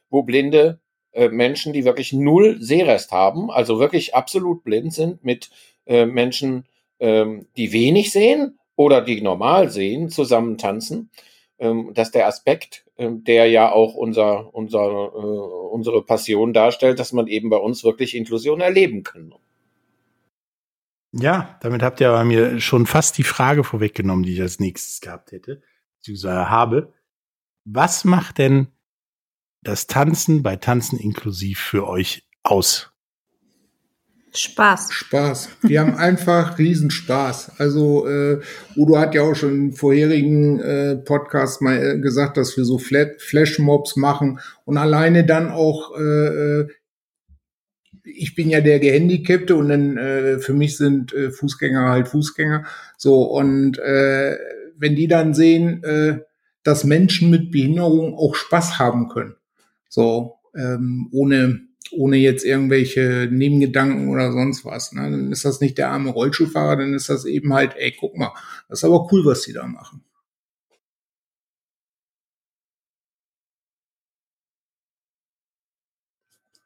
wo 0.10 0.24
Blinde 0.24 0.80
äh, 1.16 1.30
Menschen, 1.30 1.74
die 1.74 1.86
wirklich 1.86 2.14
null 2.14 2.58
Sehrest 2.60 3.12
haben, 3.12 3.50
also 3.50 3.80
wirklich 3.80 4.14
absolut 4.14 4.64
blind 4.64 4.94
sind, 4.94 5.24
mit 5.24 5.50
äh, 5.86 6.06
Menschen, 6.06 6.66
ähm, 7.00 7.48
die 7.58 7.72
wenig 7.72 8.12
sehen 8.12 8.60
oder 8.76 9.02
die 9.02 9.22
normal 9.22 9.70
sehen, 9.72 10.10
zusammen 10.10 10.58
tanzen. 10.58 11.10
Ähm, 11.58 11.94
dass 11.94 12.12
der 12.12 12.28
Aspekt, 12.28 12.84
ähm, 12.98 13.24
der 13.24 13.48
ja 13.48 13.72
auch 13.72 13.94
unser, 13.94 14.54
unser, 14.54 14.82
äh, 14.82 15.72
unsere 15.72 16.04
Passion 16.04 16.52
darstellt, 16.52 17.00
dass 17.00 17.14
man 17.14 17.28
eben 17.28 17.50
bei 17.50 17.56
uns 17.56 17.86
wirklich 17.86 18.14
Inklusion 18.14 18.60
erleben 18.60 19.04
kann. 19.04 19.34
Ja, 21.14 21.58
damit 21.62 21.82
habt 21.82 22.02
ihr 22.02 22.12
bei 22.12 22.26
mir 22.26 22.60
schon 22.60 22.86
fast 22.86 23.18
die 23.18 23.24
Frage 23.24 23.64
vorweggenommen, 23.64 24.26
die 24.26 24.34
ich 24.34 24.42
als 24.42 24.60
nächstes 24.60 25.00
gehabt 25.00 25.32
hätte, 25.32 25.62
beziehungsweise 26.00 26.50
habe. 26.50 26.92
Was 27.64 28.04
macht 28.04 28.38
denn 28.38 28.68
das 29.66 29.88
Tanzen 29.88 30.44
bei 30.44 30.56
Tanzen 30.56 30.98
inklusiv 30.98 31.60
für 31.60 31.88
euch 31.88 32.28
aus? 32.44 32.92
Spaß. 34.38 34.92
Spaß. 34.92 35.50
Wir 35.62 35.80
haben 35.80 35.96
einfach 35.96 36.58
Riesenspaß. 36.60 37.54
Also 37.58 38.08
äh, 38.08 38.42
Udo 38.76 38.98
hat 38.98 39.16
ja 39.16 39.22
auch 39.22 39.36
schon 39.36 39.54
im 39.54 39.74
vorherigen 39.74 40.60
äh, 40.60 40.96
Podcast 40.98 41.62
mal 41.62 41.78
äh, 41.78 42.00
gesagt, 42.00 42.38
dass 42.38 42.58
wir 42.58 42.66
so 42.66 42.78
Flashmobs 42.78 43.96
machen 43.96 44.40
und 44.66 44.78
alleine 44.78 45.26
dann 45.26 45.50
auch, 45.50 45.98
äh, 45.98 46.62
äh, 46.62 46.68
ich 48.04 48.36
bin 48.36 48.50
ja 48.50 48.62
der 48.62 48.80
Gehandicapte 48.80 49.56
und 49.56 49.70
dann 49.70 49.98
äh, 49.98 50.40
für 50.40 50.54
mich 50.54 50.78
sind 50.78 51.14
äh, 51.14 51.32
Fußgänger 51.32 51.90
halt 51.90 52.08
Fußgänger. 52.08 52.66
So 52.98 53.24
und 53.24 53.80
äh, 53.80 54.38
wenn 54.78 54.96
die 54.96 55.08
dann 55.08 55.34
sehen, 55.34 55.84
äh, 55.84 56.20
dass 56.64 56.84
Menschen 56.84 57.30
mit 57.30 57.52
Behinderung 57.52 58.16
auch 58.16 58.36
Spaß 58.36 58.80
haben 58.80 59.08
können, 59.10 59.36
so 59.96 60.40
ähm, 60.56 61.08
ohne 61.12 61.62
ohne 61.92 62.18
jetzt 62.18 62.44
irgendwelche 62.44 63.30
Nebengedanken 63.32 64.10
oder 64.10 64.32
sonst 64.32 64.66
was. 64.66 64.92
Ne? 64.92 65.10
Dann 65.10 65.32
ist 65.32 65.46
das 65.46 65.62
nicht 65.62 65.78
der 65.78 65.92
arme 65.92 66.10
Rollschuhfahrer, 66.10 66.78
dann 66.78 66.94
ist 66.94 67.10
das 67.10 67.26
eben 67.26 67.54
halt, 67.54 67.76
ey, 67.78 67.96
guck 67.98 68.18
mal, 68.18 68.34
das 68.68 68.80
ist 68.80 68.84
aber 68.84 69.08
cool, 69.12 69.24
was 69.24 69.44
die 69.44 69.54
da 69.54 69.68
machen. 69.68 70.04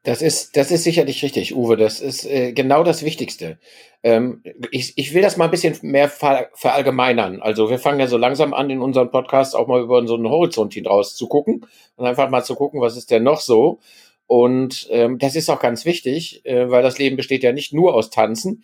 Das 0.03 0.21
ist, 0.21 0.55
das 0.55 0.71
ist 0.71 0.85
sicherlich 0.85 1.23
richtig, 1.23 1.55
Uwe. 1.55 1.75
Das 1.75 1.99
ist 1.99 2.25
äh, 2.25 2.53
genau 2.53 2.83
das 2.83 3.03
Wichtigste. 3.03 3.59
Ähm, 4.01 4.41
ich, 4.71 4.97
ich 4.97 5.13
will 5.13 5.21
das 5.21 5.35
mal 5.35 5.45
ein 5.45 5.51
bisschen 5.51 5.77
mehr 5.81 6.07
ver 6.07 6.49
verallgemeinern. 6.53 7.41
Also 7.41 7.69
wir 7.69 7.79
fangen 7.79 7.99
ja 7.99 8.07
so 8.07 8.17
langsam 8.17 8.53
an, 8.53 8.69
in 8.69 8.79
unserem 8.79 9.11
Podcast 9.11 9.55
auch 9.55 9.67
mal 9.67 9.81
über 9.81 10.05
so 10.07 10.15
einen 10.15 10.29
Horizont 10.29 10.73
hinaus 10.73 11.15
zu 11.15 11.27
gucken 11.27 11.65
und 11.97 12.05
einfach 12.05 12.29
mal 12.29 12.43
zu 12.43 12.55
gucken, 12.55 12.79
was 12.79 12.95
ist 12.95 13.11
denn 13.11 13.23
noch 13.23 13.41
so. 13.41 13.79
Und 14.25 14.87
ähm, 14.91 15.17
das 15.17 15.35
ist 15.35 15.49
auch 15.49 15.59
ganz 15.59 15.83
wichtig, 15.85 16.45
äh, 16.45 16.69
weil 16.69 16.83
das 16.83 16.97
Leben 16.97 17.17
besteht 17.17 17.43
ja 17.43 17.51
nicht 17.51 17.73
nur 17.73 17.93
aus 17.93 18.09
Tanzen. 18.09 18.63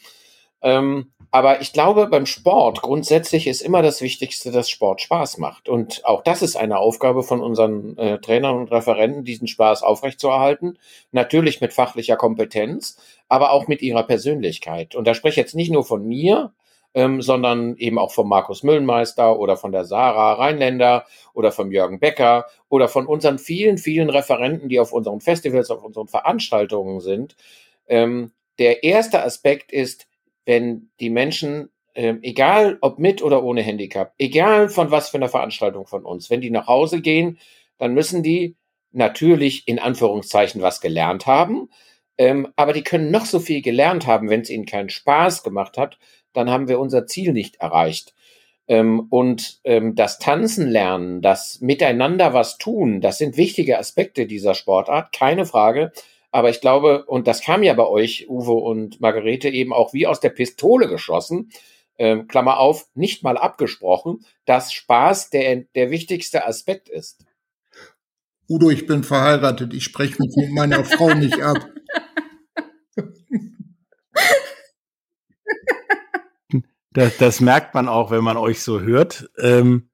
Ähm, 0.61 1.11
aber 1.35 1.59
ich 1.59 1.73
glaube, 1.73 2.07
beim 2.07 2.25
Sport 2.25 2.81
grundsätzlich 2.81 3.45
ist 3.45 3.59
immer 3.59 3.81
das 3.81 3.99
Wichtigste, 3.99 4.53
dass 4.53 4.69
Sport 4.69 5.01
Spaß 5.01 5.37
macht. 5.37 5.67
Und 5.67 6.05
auch 6.05 6.23
das 6.23 6.41
ist 6.41 6.55
eine 6.55 6.77
Aufgabe 6.77 7.23
von 7.23 7.41
unseren 7.41 7.97
äh, 7.97 8.19
Trainern 8.19 8.55
und 8.55 8.71
Referenten, 8.71 9.25
diesen 9.25 9.49
Spaß 9.49 9.83
aufrechtzuerhalten. 9.83 10.79
Natürlich 11.11 11.59
mit 11.59 11.73
fachlicher 11.73 12.15
Kompetenz, 12.15 12.97
aber 13.27 13.51
auch 13.51 13.67
mit 13.67 13.81
ihrer 13.81 14.03
Persönlichkeit. 14.03 14.95
Und 14.95 15.07
da 15.07 15.13
spreche 15.13 15.33
ich 15.33 15.35
jetzt 15.43 15.55
nicht 15.55 15.73
nur 15.73 15.83
von 15.83 16.07
mir, 16.07 16.53
ähm, 16.93 17.21
sondern 17.21 17.75
eben 17.75 17.99
auch 17.99 18.13
von 18.13 18.29
Markus 18.29 18.63
Müllenmeister 18.63 19.37
oder 19.37 19.57
von 19.57 19.73
der 19.73 19.83
Sarah 19.83 20.35
Rheinländer 20.35 21.05
oder 21.33 21.51
von 21.51 21.69
Jürgen 21.69 21.99
Becker 21.99 22.45
oder 22.69 22.87
von 22.87 23.07
unseren 23.07 23.39
vielen, 23.39 23.77
vielen 23.77 24.09
Referenten, 24.09 24.69
die 24.69 24.79
auf 24.79 24.93
unseren 24.93 25.19
Festivals, 25.19 25.69
auf 25.69 25.83
unseren 25.83 26.07
Veranstaltungen 26.07 27.01
sind. 27.01 27.35
Ähm, 27.89 28.31
der 28.57 28.83
erste 28.83 29.21
Aspekt 29.21 29.73
ist, 29.73 30.07
wenn 30.45 30.89
die 30.99 31.09
Menschen, 31.09 31.69
ähm, 31.95 32.19
egal 32.21 32.77
ob 32.81 32.99
mit 32.99 33.21
oder 33.21 33.43
ohne 33.43 33.61
Handicap, 33.61 34.13
egal 34.17 34.69
von 34.69 34.91
was 34.91 35.09
für 35.09 35.17
einer 35.17 35.29
Veranstaltung 35.29 35.87
von 35.87 36.05
uns, 36.05 36.29
wenn 36.29 36.41
die 36.41 36.51
nach 36.51 36.67
Hause 36.67 37.01
gehen, 37.01 37.39
dann 37.77 37.93
müssen 37.93 38.23
die 38.23 38.55
natürlich 38.91 39.67
in 39.67 39.79
Anführungszeichen 39.79 40.61
was 40.61 40.81
gelernt 40.81 41.25
haben, 41.25 41.69
ähm, 42.17 42.47
aber 42.55 42.73
die 42.73 42.83
können 42.83 43.11
noch 43.11 43.25
so 43.25 43.39
viel 43.39 43.61
gelernt 43.61 44.07
haben, 44.07 44.29
wenn 44.29 44.41
es 44.41 44.49
ihnen 44.49 44.65
keinen 44.65 44.89
Spaß 44.89 45.43
gemacht 45.43 45.77
hat, 45.77 45.97
dann 46.33 46.49
haben 46.49 46.67
wir 46.67 46.79
unser 46.79 47.05
Ziel 47.05 47.33
nicht 47.33 47.57
erreicht. 47.57 48.13
Ähm, 48.67 49.07
und 49.09 49.59
ähm, 49.63 49.95
das 49.95 50.17
Tanzen 50.17 50.69
lernen, 50.69 51.21
das 51.21 51.59
Miteinander 51.61 52.33
was 52.33 52.57
tun, 52.57 53.01
das 53.01 53.17
sind 53.17 53.37
wichtige 53.37 53.77
Aspekte 53.77 54.25
dieser 54.25 54.55
Sportart, 54.55 55.11
keine 55.13 55.45
Frage. 55.45 55.91
Aber 56.35 56.49
ich 56.49 56.59
glaube, 56.59 57.05
und 57.05 57.27
das 57.27 57.41
kam 57.41 57.63
ja 57.63 57.73
bei 57.75 57.87
euch, 57.87 58.29
Uwe 58.29 58.51
und 58.51 58.99
Margarete, 58.99 59.47
eben 59.47 59.71
auch 59.71 59.93
wie 59.93 60.05
aus 60.05 60.19
der 60.19 60.31
Pistole 60.31 60.89
geschossen, 60.89 61.49
ähm, 61.97 62.27
Klammer 62.27 62.59
auf, 62.59 62.89
nicht 62.93 63.23
mal 63.23 63.37
abgesprochen, 63.37 64.25
dass 64.43 64.73
Spaß 64.73 65.29
der, 65.29 65.63
der 65.75 65.91
wichtigste 65.91 66.45
Aspekt 66.45 66.89
ist. 66.89 67.23
Udo, 68.49 68.69
ich 68.69 68.85
bin 68.85 69.05
verheiratet, 69.05 69.73
ich 69.73 69.85
spreche 69.85 70.21
mich 70.21 70.35
mit 70.35 70.51
meiner 70.51 70.83
Frau 70.83 71.13
nicht 71.13 71.41
ab. 71.41 71.69
Das, 76.91 77.15
das 77.15 77.39
merkt 77.39 77.73
man 77.73 77.87
auch, 77.87 78.11
wenn 78.11 78.25
man 78.25 78.35
euch 78.35 78.61
so 78.61 78.81
hört. 78.81 79.29
Ähm, 79.37 79.89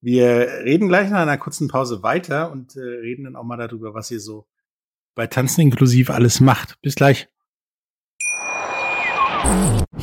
wir 0.00 0.62
reden 0.62 0.86
gleich 0.86 1.10
nach 1.10 1.22
einer 1.22 1.38
kurzen 1.38 1.66
Pause 1.66 2.04
weiter 2.04 2.52
und 2.52 2.76
äh, 2.76 2.80
reden 2.80 3.24
dann 3.24 3.34
auch 3.34 3.42
mal 3.42 3.56
darüber, 3.56 3.94
was 3.94 4.12
ihr 4.12 4.20
so 4.20 4.46
bei 5.16 5.26
Tanzen 5.26 5.62
inklusiv 5.62 6.10
alles 6.10 6.40
macht. 6.40 6.80
Bis 6.82 6.94
gleich. 6.94 7.28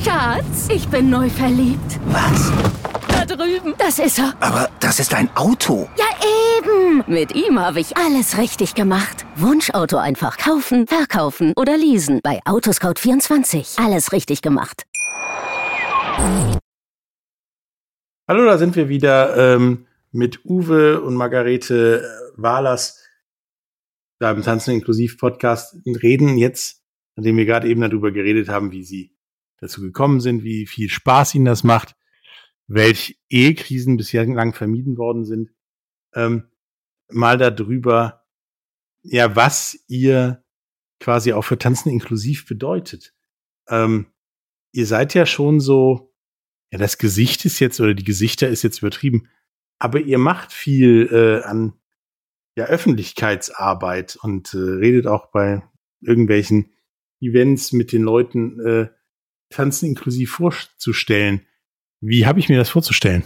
Schatz, 0.03 0.67
ich 0.69 0.87
bin 0.89 1.09
neu 1.09 1.29
verliebt. 1.29 1.99
Was? 2.07 2.51
Da 3.07 3.25
drüben. 3.25 3.75
Das 3.77 3.99
ist 3.99 4.17
er. 4.17 4.33
Aber 4.39 4.69
das 4.79 4.99
ist 4.99 5.13
ein 5.13 5.29
Auto. 5.35 5.87
Ja, 5.97 6.05
eben. 6.57 7.03
Mit 7.07 7.35
ihm 7.35 7.59
habe 7.59 7.79
ich 7.79 7.95
alles 7.95 8.37
richtig 8.37 8.73
gemacht. 8.73 9.25
Wunschauto 9.35 9.97
einfach 9.97 10.37
kaufen, 10.37 10.87
verkaufen 10.87 11.53
oder 11.55 11.77
leasen. 11.77 12.19
Bei 12.23 12.39
Autoscout24. 12.45 13.83
Alles 13.85 14.11
richtig 14.13 14.41
gemacht. 14.41 14.83
Hallo, 18.27 18.45
da 18.45 18.57
sind 18.57 18.75
wir 18.75 18.89
wieder 18.89 19.37
ähm, 19.37 19.85
mit 20.11 20.43
Uwe 20.45 21.01
und 21.01 21.13
Margarete 21.13 22.01
äh, 22.01 22.41
Wahlers 22.41 23.02
da 24.23 24.31
im 24.31 24.41
Tanzen 24.41 24.73
inklusiv 24.73 25.17
Podcast 25.17 25.75
reden 25.85 26.37
jetzt, 26.37 26.81
nachdem 27.15 27.35
wir 27.35 27.45
gerade 27.45 27.67
eben 27.67 27.81
darüber 27.81 28.11
geredet 28.11 28.47
haben, 28.47 28.71
wie 28.71 28.83
sie 28.83 29.15
dazu 29.57 29.81
gekommen 29.81 30.21
sind, 30.21 30.43
wie 30.43 30.65
viel 30.65 30.89
Spaß 30.89 31.35
ihnen 31.35 31.45
das 31.45 31.63
macht, 31.65 31.95
welche 32.67 33.15
Ehekrisen 33.29 33.97
bisher 33.97 34.25
lang 34.25 34.53
vermieden 34.53 34.97
worden 34.97 35.25
sind, 35.25 35.51
ähm, 36.15 36.45
mal 37.09 37.37
darüber, 37.37 38.25
ja, 39.01 39.35
was 39.35 39.83
ihr 39.89 40.43
quasi 41.01 41.33
auch 41.33 41.43
für 41.43 41.57
Tanzen 41.57 41.89
inklusiv 41.89 42.45
bedeutet. 42.47 43.13
Ähm, 43.67 44.07
ihr 44.71 44.87
seid 44.87 45.13
ja 45.13 45.25
schon 45.25 45.59
so, 45.59 46.13
ja, 46.71 46.77
das 46.77 46.97
Gesicht 46.97 47.43
ist 47.43 47.59
jetzt, 47.59 47.81
oder 47.81 47.93
die 47.93 48.05
Gesichter 48.05 48.47
ist 48.47 48.63
jetzt 48.63 48.79
übertrieben, 48.79 49.27
aber 49.79 49.99
ihr 49.99 50.17
macht 50.17 50.53
viel 50.53 51.09
äh, 51.11 51.45
an 51.45 51.73
ja, 52.55 52.65
Öffentlichkeitsarbeit 52.65 54.17
und 54.21 54.53
äh, 54.53 54.57
redet 54.57 55.07
auch 55.07 55.27
bei 55.31 55.63
irgendwelchen 56.01 56.71
Events 57.21 57.71
mit 57.71 57.91
den 57.91 58.03
Leuten, 58.03 58.59
äh, 58.59 58.87
Tanzen 59.49 59.89
inklusiv 59.89 60.31
vorzustellen. 60.31 61.45
Wie 62.01 62.25
habe 62.25 62.39
ich 62.39 62.49
mir 62.49 62.57
das 62.57 62.69
vorzustellen? 62.69 63.23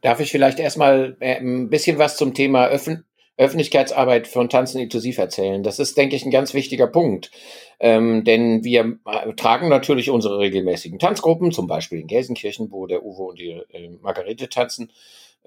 Darf 0.00 0.20
ich 0.20 0.30
vielleicht 0.30 0.58
erstmal 0.58 1.16
äh, 1.20 1.36
ein 1.38 1.70
bisschen 1.70 1.98
was 1.98 2.16
zum 2.16 2.34
Thema 2.34 2.66
Öffn 2.68 3.04
Öffentlichkeitsarbeit 3.36 4.26
von 4.26 4.48
Tanzen 4.48 4.80
inklusiv 4.80 5.16
erzählen? 5.18 5.62
Das 5.62 5.78
ist, 5.78 5.96
denke 5.96 6.16
ich, 6.16 6.24
ein 6.24 6.32
ganz 6.32 6.54
wichtiger 6.54 6.88
Punkt. 6.88 7.30
Ähm, 7.78 8.24
denn 8.24 8.64
wir 8.64 8.98
äh, 9.06 9.32
tragen 9.34 9.68
natürlich 9.68 10.10
unsere 10.10 10.40
regelmäßigen 10.40 10.98
Tanzgruppen, 10.98 11.52
zum 11.52 11.68
Beispiel 11.68 12.00
in 12.00 12.08
Gelsenkirchen, 12.08 12.72
wo 12.72 12.88
der 12.88 13.04
Uwe 13.04 13.22
und 13.22 13.38
die 13.38 13.50
äh, 13.50 13.90
Margarete 14.02 14.48
tanzen. 14.48 14.90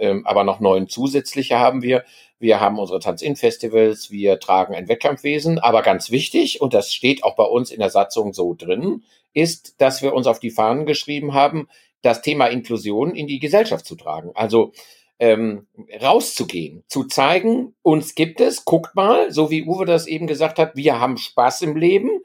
Ähm, 0.01 0.25
aber 0.25 0.43
noch 0.43 0.59
neun 0.59 0.89
zusätzliche 0.89 1.59
haben 1.59 1.81
wir. 1.81 2.03
Wir 2.39 2.59
haben 2.59 2.79
unsere 2.79 2.99
Tanz-In-Festivals, 2.99 4.09
wir 4.09 4.39
tragen 4.39 4.73
ein 4.73 4.87
Wettkampfwesen. 4.87 5.59
Aber 5.59 5.83
ganz 5.83 6.09
wichtig, 6.09 6.59
und 6.59 6.73
das 6.73 6.91
steht 6.91 7.23
auch 7.23 7.35
bei 7.35 7.43
uns 7.43 7.69
in 7.71 7.79
der 7.79 7.91
Satzung 7.91 8.33
so 8.33 8.55
drin, 8.55 9.03
ist, 9.33 9.79
dass 9.79 10.01
wir 10.01 10.13
uns 10.13 10.25
auf 10.25 10.39
die 10.39 10.49
Fahnen 10.49 10.87
geschrieben 10.87 11.35
haben, 11.35 11.69
das 12.01 12.23
Thema 12.23 12.47
Inklusion 12.47 13.15
in 13.15 13.27
die 13.27 13.39
Gesellschaft 13.39 13.85
zu 13.85 13.95
tragen. 13.95 14.31
Also 14.33 14.73
ähm, 15.19 15.67
rauszugehen, 16.01 16.83
zu 16.87 17.03
zeigen, 17.03 17.75
uns 17.83 18.15
gibt 18.15 18.41
es, 18.41 18.65
guckt 18.65 18.95
mal, 18.95 19.31
so 19.31 19.51
wie 19.51 19.63
Uwe 19.63 19.85
das 19.85 20.07
eben 20.07 20.25
gesagt 20.25 20.57
hat, 20.57 20.75
wir 20.75 20.99
haben 20.99 21.17
Spaß 21.17 21.61
im 21.61 21.77
Leben. 21.77 22.23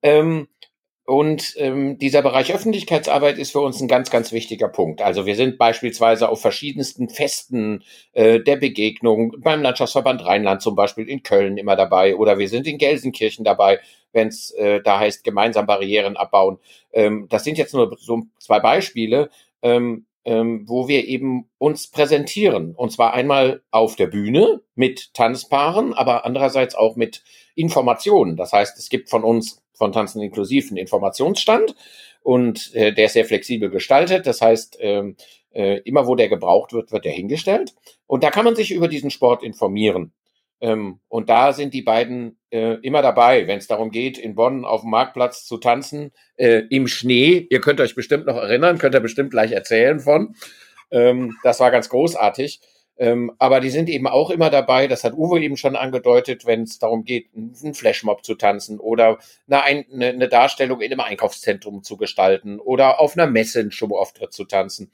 Ähm, 0.00 0.46
und 1.06 1.54
ähm, 1.56 1.98
dieser 1.98 2.20
Bereich 2.20 2.52
Öffentlichkeitsarbeit 2.52 3.38
ist 3.38 3.52
für 3.52 3.60
uns 3.60 3.80
ein 3.80 3.86
ganz, 3.86 4.10
ganz 4.10 4.32
wichtiger 4.32 4.68
Punkt. 4.68 5.00
Also 5.00 5.24
wir 5.24 5.36
sind 5.36 5.56
beispielsweise 5.56 6.28
auf 6.28 6.40
verschiedensten 6.40 7.08
Festen 7.08 7.84
äh, 8.12 8.40
der 8.40 8.56
Begegnung 8.56 9.36
beim 9.38 9.62
Landschaftsverband 9.62 10.24
Rheinland 10.24 10.62
zum 10.62 10.74
Beispiel 10.74 11.08
in 11.08 11.22
Köln 11.22 11.58
immer 11.58 11.76
dabei 11.76 12.16
oder 12.16 12.38
wir 12.38 12.48
sind 12.48 12.66
in 12.66 12.76
Gelsenkirchen 12.76 13.44
dabei, 13.44 13.78
wenn 14.12 14.28
es 14.28 14.50
äh, 14.50 14.82
da 14.82 14.98
heißt 14.98 15.22
gemeinsam 15.22 15.66
Barrieren 15.66 16.16
abbauen. 16.16 16.58
Ähm, 16.92 17.28
das 17.30 17.44
sind 17.44 17.56
jetzt 17.56 17.72
nur 17.72 17.96
so 18.00 18.24
zwei 18.40 18.58
Beispiele, 18.58 19.30
ähm, 19.62 20.06
ähm, 20.24 20.64
wo 20.66 20.88
wir 20.88 21.06
eben 21.06 21.48
uns 21.58 21.88
präsentieren. 21.88 22.74
Und 22.74 22.90
zwar 22.90 23.14
einmal 23.14 23.62
auf 23.70 23.94
der 23.94 24.08
Bühne 24.08 24.60
mit 24.74 25.14
Tanzpaaren, 25.14 25.94
aber 25.94 26.24
andererseits 26.24 26.74
auch 26.74 26.96
mit 26.96 27.22
Informationen. 27.54 28.36
Das 28.36 28.52
heißt, 28.52 28.76
es 28.76 28.88
gibt 28.88 29.08
von 29.08 29.22
uns 29.22 29.62
von 29.76 29.92
Tanzen 29.92 30.22
inklusiv 30.22 30.68
einen 30.68 30.78
Informationsstand 30.78 31.74
und 32.22 32.74
äh, 32.74 32.92
der 32.92 33.06
ist 33.06 33.12
sehr 33.12 33.24
flexibel 33.24 33.70
gestaltet. 33.70 34.26
Das 34.26 34.40
heißt, 34.40 34.78
ähm, 34.80 35.16
äh, 35.52 35.80
immer 35.84 36.06
wo 36.06 36.14
der 36.16 36.28
gebraucht 36.28 36.72
wird, 36.72 36.92
wird 36.92 37.04
der 37.04 37.12
hingestellt. 37.12 37.74
Und 38.06 38.24
da 38.24 38.30
kann 38.30 38.44
man 38.44 38.56
sich 38.56 38.72
über 38.72 38.88
diesen 38.88 39.10
Sport 39.10 39.42
informieren. 39.42 40.12
Ähm, 40.60 41.00
und 41.08 41.28
da 41.28 41.52
sind 41.52 41.74
die 41.74 41.82
beiden 41.82 42.38
äh, 42.50 42.74
immer 42.82 43.02
dabei, 43.02 43.46
wenn 43.46 43.58
es 43.58 43.66
darum 43.66 43.90
geht, 43.90 44.18
in 44.18 44.34
Bonn 44.34 44.64
auf 44.64 44.80
dem 44.80 44.90
Marktplatz 44.90 45.44
zu 45.44 45.58
tanzen, 45.58 46.12
äh, 46.36 46.62
im 46.70 46.88
Schnee. 46.88 47.46
Ihr 47.50 47.60
könnt 47.60 47.80
euch 47.80 47.94
bestimmt 47.94 48.26
noch 48.26 48.36
erinnern, 48.36 48.78
könnt 48.78 48.94
ihr 48.94 49.00
bestimmt 49.00 49.30
gleich 49.30 49.52
erzählen 49.52 50.00
von. 50.00 50.34
Ähm, 50.90 51.36
das 51.42 51.60
war 51.60 51.70
ganz 51.70 51.88
großartig. 51.88 52.60
Ähm, 52.98 53.32
aber 53.38 53.60
die 53.60 53.70
sind 53.70 53.90
eben 53.90 54.06
auch 54.06 54.30
immer 54.30 54.48
dabei, 54.48 54.86
das 54.86 55.04
hat 55.04 55.12
Uwe 55.14 55.40
eben 55.42 55.56
schon 55.58 55.76
angedeutet, 55.76 56.46
wenn 56.46 56.62
es 56.62 56.78
darum 56.78 57.04
geht, 57.04 57.28
einen 57.34 57.74
Flashmob 57.74 58.24
zu 58.24 58.36
tanzen 58.36 58.80
oder 58.80 59.18
eine, 59.48 59.62
eine, 59.62 60.06
eine, 60.08 60.28
Darstellung 60.28 60.80
in 60.80 60.92
einem 60.92 61.00
Einkaufszentrum 61.00 61.82
zu 61.82 61.98
gestalten 61.98 62.58
oder 62.58 62.98
auf 62.98 63.16
einer 63.16 63.26
Messe 63.26 63.60
einen 63.60 63.70
Showauftritt 63.70 64.32
zu 64.32 64.44
tanzen. 64.44 64.90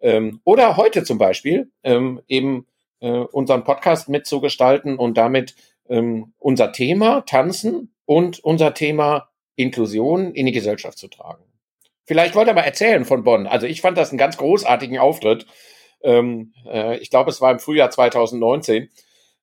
Ähm, 0.00 0.40
oder 0.44 0.78
heute 0.78 1.04
zum 1.04 1.18
Beispiel 1.18 1.70
ähm, 1.84 2.22
eben 2.26 2.66
äh, 3.00 3.10
unseren 3.10 3.64
Podcast 3.64 4.08
mitzugestalten 4.08 4.96
und 4.96 5.18
damit 5.18 5.54
ähm, 5.88 6.32
unser 6.38 6.72
Thema 6.72 7.20
Tanzen 7.22 7.92
und 8.06 8.40
unser 8.40 8.72
Thema 8.72 9.28
Inklusion 9.56 10.32
in 10.32 10.46
die 10.46 10.52
Gesellschaft 10.52 10.96
zu 10.96 11.08
tragen. 11.08 11.44
Vielleicht 12.04 12.34
wollt 12.34 12.48
ihr 12.48 12.54
mal 12.54 12.62
erzählen 12.62 13.04
von 13.04 13.24
Bonn. 13.24 13.46
Also 13.46 13.66
ich 13.66 13.80
fand 13.80 13.96
das 13.96 14.10
einen 14.10 14.18
ganz 14.18 14.36
großartigen 14.36 14.98
Auftritt. 14.98 15.46
Ähm, 16.02 16.52
äh, 16.66 16.98
ich 16.98 17.10
glaube, 17.10 17.30
es 17.30 17.40
war 17.40 17.52
im 17.52 17.58
Frühjahr 17.58 17.90
2019, 17.90 18.88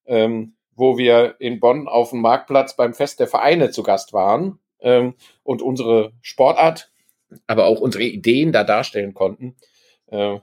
ähm, 0.06 0.54
wo 0.76 0.98
wir 0.98 1.36
in 1.40 1.60
Bonn 1.60 1.88
auf 1.88 2.12
dem 2.12 2.22
Marktplatz 2.22 2.76
beim 2.76 2.94
Fest 2.94 3.20
der 3.20 3.28
Vereine 3.28 3.72
zu 3.72 3.84
Gast 3.84 4.14
waren 4.14 4.60
ähm, 4.80 5.16
und 5.44 5.62
unsere 5.62 6.14
Sportart, 6.22 6.92
aber 7.48 7.66
auch 7.66 7.80
unsere 7.80 8.04
Ideen 8.04 8.52
da 8.52 8.64
darstellen 8.64 9.14
konnten. 9.14 9.56
Äh, 10.08 10.40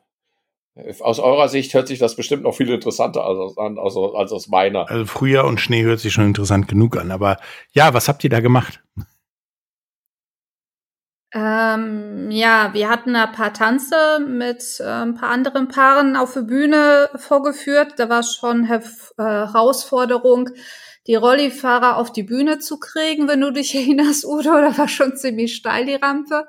aus 1.00 1.18
eurer 1.18 1.48
Sicht 1.48 1.72
hört 1.72 1.88
sich 1.88 1.98
das 1.98 2.16
bestimmt 2.16 2.42
noch 2.42 2.54
viel 2.54 2.68
interessanter 2.68 3.24
an 3.24 3.78
als, 3.78 3.96
als 3.96 4.32
aus 4.32 4.48
meiner. 4.48 4.90
Also 4.90 5.06
Frühjahr 5.06 5.46
und 5.46 5.58
Schnee 5.58 5.82
hört 5.82 6.00
sich 6.00 6.12
schon 6.12 6.26
interessant 6.26 6.68
genug 6.68 6.98
an. 6.98 7.10
Aber 7.10 7.38
ja, 7.72 7.94
was 7.94 8.08
habt 8.08 8.22
ihr 8.24 8.30
da 8.30 8.40
gemacht? 8.40 8.82
Ähm, 11.38 12.30
ja, 12.30 12.72
wir 12.72 12.88
hatten 12.88 13.14
ein 13.14 13.32
paar 13.32 13.52
Tanze 13.52 14.20
mit 14.26 14.80
äh, 14.80 14.84
ein 14.84 15.14
paar 15.16 15.28
anderen 15.28 15.68
Paaren 15.68 16.16
auf 16.16 16.32
der 16.32 16.40
Bühne 16.40 17.10
vorgeführt. 17.14 17.92
Da 17.98 18.08
war 18.08 18.22
schon 18.22 18.64
äh, 18.64 18.80
Herausforderung, 19.18 20.48
die 21.06 21.14
Rollifahrer 21.14 21.98
auf 21.98 22.10
die 22.10 22.22
Bühne 22.22 22.58
zu 22.58 22.78
kriegen, 22.78 23.28
wenn 23.28 23.42
du 23.42 23.50
dich 23.50 23.74
erinnerst, 23.76 24.24
Udo. 24.24 24.50
Da 24.50 24.78
war 24.78 24.88
schon 24.88 25.14
ziemlich 25.14 25.54
steil 25.54 25.84
die 25.84 25.96
Rampe. 25.96 26.46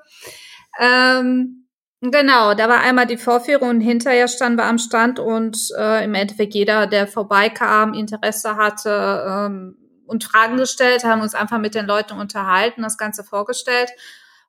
Ähm, 0.79 1.67
genau, 1.99 2.53
da 2.53 2.69
war 2.69 2.79
einmal 2.79 3.07
die 3.07 3.17
Vorführung 3.17 3.69
und 3.69 3.81
hinterher 3.81 4.29
standen 4.29 4.59
wir 4.59 4.65
am 4.67 4.77
Stand 4.77 5.19
und 5.19 5.67
äh, 5.77 6.05
im 6.05 6.13
Endeffekt 6.13 6.53
jeder, 6.53 6.87
der 6.87 7.07
vorbeikam, 7.07 7.93
Interesse 7.93 8.55
hatte 8.55 9.25
ähm, 9.27 9.75
und 10.05 10.23
Fragen 10.23 10.55
gestellt, 10.55 11.03
haben 11.03 11.19
uns 11.19 11.35
einfach 11.35 11.59
mit 11.59 11.75
den 11.75 11.87
Leuten 11.87 12.17
unterhalten, 12.17 12.83
das 12.83 12.97
Ganze 12.97 13.25
vorgestellt. 13.25 13.91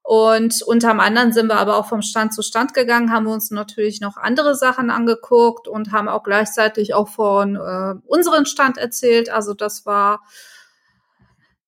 Und 0.08 0.62
unterm 0.62 1.00
anderen 1.00 1.34
sind 1.34 1.48
wir 1.48 1.58
aber 1.58 1.76
auch 1.76 1.86
vom 1.86 2.00
Stand 2.00 2.32
zu 2.32 2.40
Stand 2.40 2.72
gegangen, 2.72 3.12
haben 3.12 3.26
uns 3.26 3.50
natürlich 3.50 4.00
noch 4.00 4.16
andere 4.16 4.54
Sachen 4.54 4.88
angeguckt 4.88 5.68
und 5.68 5.92
haben 5.92 6.08
auch 6.08 6.22
gleichzeitig 6.22 6.94
auch 6.94 7.10
von 7.10 7.56
äh, 7.56 7.94
unseren 8.06 8.46
Stand 8.46 8.78
erzählt. 8.78 9.28
Also 9.28 9.52
das 9.52 9.84
war 9.84 10.22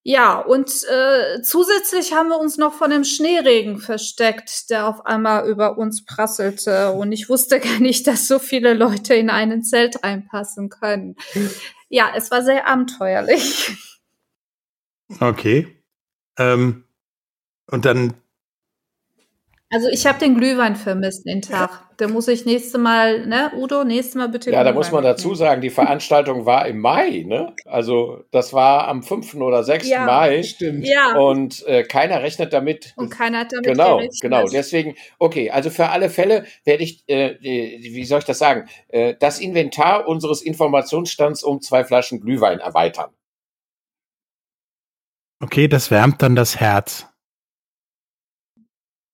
ja, 0.02 0.38
und 0.38 0.70
äh, 0.84 1.42
zusätzlich 1.42 2.14
haben 2.14 2.30
wir 2.30 2.40
uns 2.40 2.56
noch 2.56 2.72
von 2.72 2.88
dem 2.88 3.04
Schneeregen 3.04 3.78
versteckt, 3.78 4.70
der 4.70 4.88
auf 4.88 5.04
einmal 5.04 5.46
über 5.46 5.76
uns 5.76 6.06
prasselte. 6.06 6.92
Und 6.92 7.12
ich 7.12 7.28
wusste 7.28 7.60
gar 7.60 7.78
nicht, 7.78 8.06
dass 8.06 8.26
so 8.26 8.38
viele 8.38 8.72
Leute 8.72 9.12
in 9.12 9.28
einen 9.28 9.62
Zelt 9.62 10.02
reinpassen 10.02 10.70
können. 10.70 11.16
Ja, 11.90 12.10
es 12.16 12.30
war 12.30 12.42
sehr 12.42 12.66
abenteuerlich. 12.66 13.76
Okay. 15.20 15.84
Ähm, 16.38 16.84
und 17.66 17.84
dann 17.84 18.14
also 19.72 19.88
ich 19.88 20.04
habe 20.04 20.18
den 20.18 20.34
Glühwein 20.34 20.74
vermisst 20.74 21.26
den 21.26 21.42
Tag. 21.42 21.70
Da 22.00 22.08
muss 22.08 22.28
ich 22.28 22.46
nächste 22.46 22.78
Mal, 22.78 23.26
ne, 23.26 23.52
Udo, 23.54 23.84
nächste 23.84 24.16
Mal 24.16 24.30
bitte. 24.30 24.50
Ja, 24.50 24.64
da 24.64 24.72
muss 24.72 24.90
man 24.90 25.04
dazu 25.04 25.34
sagen, 25.34 25.60
die 25.60 25.68
Veranstaltung 25.68 26.46
war 26.46 26.66
im 26.66 26.78
Mai, 26.78 27.24
ne? 27.26 27.54
Also 27.66 28.24
das 28.30 28.54
war 28.54 28.88
am 28.88 29.02
5. 29.02 29.34
oder 29.34 29.62
6. 29.62 29.86
Ja, 29.86 30.06
Mai. 30.06 30.42
Stimmt. 30.42 30.86
Ja. 30.86 31.18
Und 31.18 31.62
äh, 31.66 31.82
keiner 31.82 32.22
rechnet 32.22 32.54
damit. 32.54 32.94
Und 32.96 33.10
keiner 33.10 33.40
hat 33.40 33.52
damit 33.52 33.66
genau, 33.66 33.98
gerechnet. 33.98 34.20
Genau, 34.22 34.46
deswegen, 34.46 34.94
okay, 35.18 35.50
also 35.50 35.68
für 35.68 35.90
alle 35.90 36.08
Fälle 36.08 36.46
werde 36.64 36.84
ich, 36.84 37.04
äh, 37.06 37.34
wie 37.38 38.06
soll 38.06 38.20
ich 38.20 38.24
das 38.24 38.38
sagen, 38.38 38.66
äh, 38.88 39.14
das 39.20 39.38
Inventar 39.38 40.08
unseres 40.08 40.40
Informationsstands 40.40 41.42
um 41.42 41.60
zwei 41.60 41.84
Flaschen 41.84 42.22
Glühwein 42.22 42.60
erweitern. 42.60 43.10
Okay, 45.42 45.68
das 45.68 45.90
wärmt 45.90 46.22
dann 46.22 46.34
das 46.34 46.58
Herz 46.58 47.09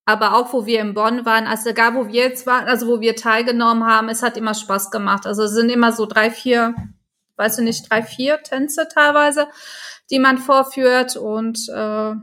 aber 0.06 0.36
auch 0.36 0.52
wo 0.52 0.66
wir 0.66 0.80
in 0.80 0.94
Bonn 0.94 1.26
waren, 1.26 1.48
also 1.48 1.70
egal 1.70 1.94
wo 1.94 2.06
wir 2.06 2.22
jetzt 2.22 2.46
waren, 2.46 2.68
also 2.68 2.86
wo 2.86 3.00
wir 3.00 3.16
teilgenommen 3.16 3.84
haben, 3.84 4.08
es 4.08 4.22
hat 4.22 4.36
immer 4.36 4.54
Spaß 4.54 4.92
gemacht. 4.92 5.26
Also 5.26 5.42
es 5.42 5.50
sind 5.50 5.68
immer 5.68 5.90
so 5.90 6.06
drei, 6.06 6.30
vier, 6.30 6.76
weiß 7.36 7.58
ich 7.58 7.64
nicht, 7.64 7.90
drei, 7.90 8.02
vier 8.02 8.40
Tänze 8.42 8.86
teilweise, 8.88 9.48
die 10.10 10.20
man 10.20 10.38
vorführt 10.38 11.16
und 11.16 11.58
äh, 11.68 12.14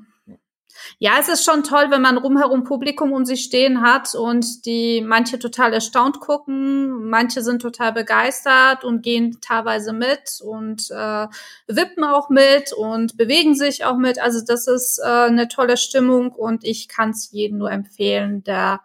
ja, 0.99 1.13
es 1.19 1.29
ist 1.29 1.43
schon 1.43 1.63
toll, 1.63 1.87
wenn 1.89 2.01
man 2.01 2.17
rumherum 2.17 2.63
Publikum 2.63 3.11
um 3.11 3.25
sich 3.25 3.43
stehen 3.43 3.81
hat 3.81 4.15
und 4.15 4.65
die 4.65 5.01
manche 5.01 5.39
total 5.39 5.73
erstaunt 5.73 6.19
gucken, 6.19 7.09
manche 7.09 7.41
sind 7.41 7.61
total 7.61 7.93
begeistert 7.93 8.83
und 8.83 9.01
gehen 9.01 9.39
teilweise 9.41 9.93
mit 9.93 10.39
und 10.43 10.89
äh, 10.91 11.27
wippen 11.67 12.03
auch 12.03 12.29
mit 12.29 12.73
und 12.73 13.17
bewegen 13.17 13.55
sich 13.55 13.85
auch 13.85 13.97
mit. 13.97 14.19
Also 14.19 14.41
das 14.45 14.67
ist 14.67 14.99
äh, 14.99 15.07
eine 15.07 15.47
tolle 15.47 15.77
Stimmung 15.77 16.31
und 16.31 16.63
ich 16.63 16.87
kann 16.87 17.11
es 17.11 17.31
jedem 17.31 17.57
nur 17.57 17.71
empfehlen, 17.71 18.43
der 18.43 18.81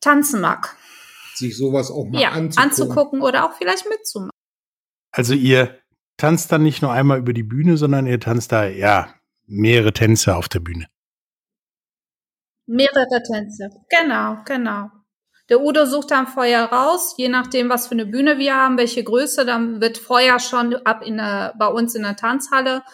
tanzen 0.00 0.40
mag. 0.40 0.76
Sich 1.34 1.56
sowas 1.56 1.90
auch 1.90 2.06
mal 2.06 2.20
ja, 2.20 2.30
anzugucken. 2.30 2.70
anzugucken 2.70 3.22
oder 3.22 3.46
auch 3.46 3.52
vielleicht 3.54 3.88
mitzumachen. 3.88 4.30
Also 5.12 5.34
ihr 5.34 5.78
tanzt 6.16 6.52
dann 6.52 6.62
nicht 6.62 6.82
nur 6.82 6.92
einmal 6.92 7.18
über 7.18 7.32
die 7.32 7.42
Bühne, 7.42 7.76
sondern 7.76 8.06
ihr 8.06 8.20
tanzt 8.20 8.52
da, 8.52 8.66
ja, 8.66 9.14
mehrere 9.50 9.92
Tänze 9.92 10.36
auf 10.36 10.48
der 10.48 10.60
Bühne. 10.60 10.86
Mehrere 12.66 13.22
Tänze. 13.22 13.70
Genau, 13.88 14.38
genau. 14.44 14.90
Der 15.48 15.60
Udo 15.60 15.84
sucht 15.84 16.12
dann 16.12 16.28
Feuer 16.28 16.66
raus, 16.66 17.14
je 17.16 17.28
nachdem, 17.28 17.68
was 17.68 17.88
für 17.88 17.94
eine 17.94 18.06
Bühne 18.06 18.38
wir 18.38 18.54
haben, 18.54 18.78
welche 18.78 19.02
Größe, 19.02 19.44
dann 19.44 19.80
wird 19.80 19.98
Feuer 19.98 20.38
schon 20.38 20.74
ab 20.86 21.02
in 21.04 21.16
der, 21.16 21.54
bei 21.58 21.66
uns 21.66 21.96
in 21.96 22.04
der 22.04 22.14
Tanzhalle, 22.14 22.84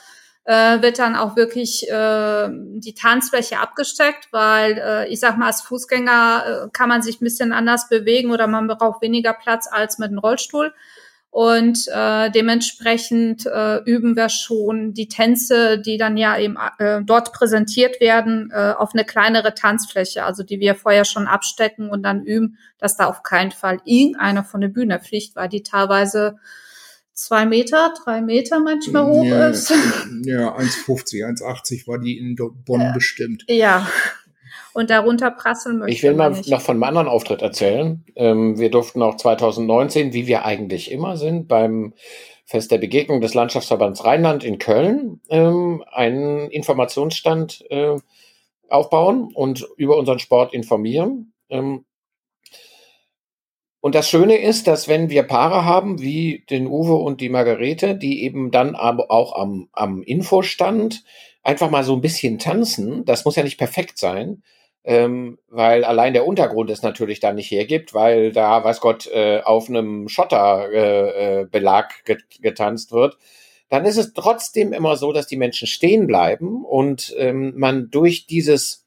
äh, 0.45 0.81
wird 0.81 0.99
dann 0.99 1.17
auch 1.17 1.37
wirklich 1.37 1.87
äh, 1.91 2.49
die 2.51 2.95
Tanzfläche 2.95 3.59
abgesteckt, 3.59 4.29
weil 4.33 4.79
äh, 4.79 5.09
ich 5.09 5.21
sag 5.21 5.37
mal, 5.37 5.49
als 5.49 5.61
Fußgänger 5.61 6.45
äh, 6.47 6.69
kann 6.73 6.89
man 6.89 7.03
sich 7.03 7.21
ein 7.21 7.25
bisschen 7.25 7.53
anders 7.53 7.91
bewegen 7.91 8.31
oder 8.31 8.47
man 8.47 8.67
braucht 8.69 9.03
weniger 9.03 9.35
Platz 9.35 9.69
als 9.71 9.99
mit 9.99 10.09
einem 10.09 10.19
Rollstuhl. 10.19 10.73
Und 11.31 11.87
äh, 11.89 12.31
dementsprechend 12.31 13.45
äh, 13.45 13.83
üben 13.85 14.17
wir 14.17 14.31
schon 14.31 14.95
die 14.95 15.09
Tänze, 15.09 15.79
die 15.79 15.99
dann 15.99 16.17
ja 16.17 16.39
eben 16.39 16.57
äh, 16.79 17.03
dort 17.05 17.33
präsentiert 17.33 18.01
werden, 18.01 18.51
äh, 18.53 18.73
auf 18.73 18.95
eine 18.95 19.05
kleinere 19.05 19.55
Tanzfläche, 19.55 20.25
also 20.25 20.43
die 20.43 20.61
wir 20.61 20.75
vorher 20.75 21.05
schon 21.05 21.27
abstecken 21.27 21.91
und 21.91 22.03
dann 22.03 22.25
üben, 22.25 22.57
dass 22.79 22.97
da 22.97 23.07
auf 23.07 23.23
keinen 23.23 23.51
Fall 23.51 23.81
irgendeiner 23.85 24.45
von 24.45 24.63
der 24.63 24.69
Bühne 24.69 24.99
fliegt, 25.01 25.37
weil 25.37 25.51
die 25.51 25.63
teilweise 25.63 26.39
zwei 27.13 27.45
Meter, 27.45 27.93
drei 28.05 28.21
Meter 28.21 28.61
manchmal 28.61 29.07
hoch 29.07 29.25
ja, 29.25 29.49
ist. 29.49 29.71
Ja, 30.23 30.57
1,50, 30.57 31.25
1,80 31.25 31.87
war 31.89 31.99
die 31.99 32.19
in 32.19 32.37
Bonn 32.37 32.81
Ja. 32.81 32.93
bestimmt. 32.93 33.45
Ja. 33.49 33.87
Und 34.77 34.91
darunter 34.91 35.31
prasseln 35.31 35.79
möchte 35.79 35.95
Ich 35.95 36.03
will 36.03 36.13
mal 36.13 36.33
nicht. 36.33 36.51
noch 36.51 36.61
von 36.61 36.75
einem 36.75 36.83
anderen 36.83 37.09
Auftritt 37.09 37.41
erzählen. 37.41 38.05
Ähm, 38.15 38.59
wir 38.59 38.71
durften 38.71 39.01
auch 39.01 39.17
2019, 39.17 40.13
wie 40.13 40.27
wir 40.27 40.45
eigentlich 40.45 40.93
immer 40.93 41.17
sind, 41.17 41.49
beim 41.49 41.95
Fest 42.45 42.71
der 42.71 42.77
Begegnung 42.77 43.23
des 43.23 43.33
Landschaftsverbands 43.33 44.05
Rheinland 44.05 44.45
in 44.45 44.59
Köln 44.59 45.23
ähm, 45.31 45.83
einen 45.91 46.51
Informationsstand 46.51 47.65
äh, 47.71 47.97
aufbauen 48.69 49.31
und 49.33 49.67
über 49.79 49.97
unseren 49.97 50.19
Sport 50.19 50.53
informieren. 50.53 51.33
Ähm, 51.49 51.87
und 53.81 53.95
das 53.95 54.11
Schöne 54.11 54.37
ist, 54.37 54.67
dass 54.67 54.89
wenn 54.89 55.09
wir 55.09 55.23
Paare 55.23 55.65
haben, 55.65 56.03
wie 56.03 56.45
den 56.51 56.67
Uwe 56.67 56.97
und 56.97 57.23
die 57.23 57.31
Margarete, 57.31 57.95
die 57.95 58.25
eben 58.25 58.51
dann 58.51 58.75
aber 58.75 59.11
auch 59.11 59.41
am, 59.41 59.71
am 59.73 60.03
Infostand 60.03 61.03
einfach 61.43 61.71
mal 61.71 61.83
so 61.83 61.95
ein 61.95 62.03
bisschen 62.03 62.39
tanzen, 62.39 63.07
das 63.07 63.25
muss 63.25 63.37
ja 63.37 63.43
nicht 63.43 63.57
perfekt 63.57 63.97
sein, 63.97 64.43
ähm, 64.87 65.39
weil 65.49 65.85
allein 65.85 66.13
der 66.13 66.27
Untergrund 66.27 66.71
es 66.71 66.83
natürlich 66.83 67.19
da 67.19 67.33
nicht 67.33 67.51
hergibt, 67.51 67.93
weil 67.93 68.31
da, 68.31 68.63
weiß 68.63 68.81
Gott, 68.81 69.09
äh, 69.09 69.41
auf 69.43 69.69
einem 69.69 70.09
Schotterbelag 70.09 71.91
äh, 72.07 72.13
äh, 72.13 72.15
get 72.15 72.25
getanzt 72.41 72.93
wird, 72.93 73.19
dann 73.69 73.85
ist 73.85 73.97
es 73.97 74.15
trotzdem 74.15 74.73
immer 74.73 74.97
so, 74.97 75.13
dass 75.13 75.27
die 75.27 75.37
Menschen 75.37 75.67
stehen 75.67 76.07
bleiben 76.07 76.65
und 76.65 77.13
ähm, 77.19 77.55
man 77.57 77.91
durch 77.91 78.29
dieses 78.29 78.87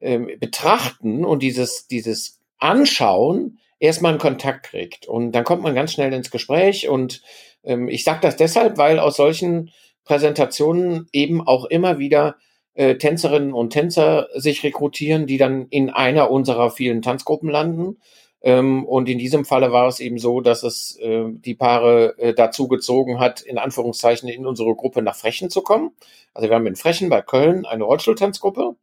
ähm, 0.00 0.30
Betrachten 0.38 1.24
und 1.24 1.42
dieses, 1.42 1.88
dieses 1.88 2.38
Anschauen 2.58 3.58
erstmal 3.80 4.12
einen 4.12 4.20
Kontakt 4.20 4.66
kriegt. 4.66 5.08
Und 5.08 5.32
dann 5.32 5.42
kommt 5.42 5.64
man 5.64 5.74
ganz 5.74 5.92
schnell 5.92 6.12
ins 6.12 6.30
Gespräch. 6.30 6.88
Und 6.88 7.22
ähm, 7.64 7.88
ich 7.88 8.04
sage 8.04 8.20
das 8.22 8.36
deshalb, 8.36 8.78
weil 8.78 9.00
aus 9.00 9.16
solchen 9.16 9.72
Präsentationen 10.04 11.08
eben 11.12 11.44
auch 11.44 11.64
immer 11.64 11.98
wieder 11.98 12.36
äh, 12.78 12.96
Tänzerinnen 12.96 13.52
und 13.52 13.70
Tänzer 13.70 14.28
sich 14.34 14.62
rekrutieren, 14.62 15.26
die 15.26 15.36
dann 15.36 15.66
in 15.68 15.90
einer 15.90 16.30
unserer 16.30 16.70
vielen 16.70 17.02
Tanzgruppen 17.02 17.50
landen. 17.50 17.96
Ähm, 18.40 18.84
und 18.84 19.08
in 19.08 19.18
diesem 19.18 19.44
Falle 19.44 19.72
war 19.72 19.88
es 19.88 19.98
eben 19.98 20.18
so, 20.18 20.40
dass 20.40 20.62
es 20.62 20.96
äh, 21.00 21.24
die 21.28 21.56
Paare 21.56 22.16
äh, 22.18 22.34
dazu 22.34 22.68
gezogen 22.68 23.18
hat, 23.18 23.40
in 23.40 23.58
Anführungszeichen 23.58 24.28
in 24.28 24.46
unsere 24.46 24.76
Gruppe 24.76 25.02
nach 25.02 25.16
Frechen 25.16 25.50
zu 25.50 25.62
kommen. 25.62 25.90
Also 26.34 26.48
wir 26.48 26.54
haben 26.54 26.68
in 26.68 26.76
Frechen 26.76 27.08
bei 27.08 27.20
Köln 27.20 27.66
eine 27.66 27.82
Rollstuhltanzgruppe. 27.82 28.76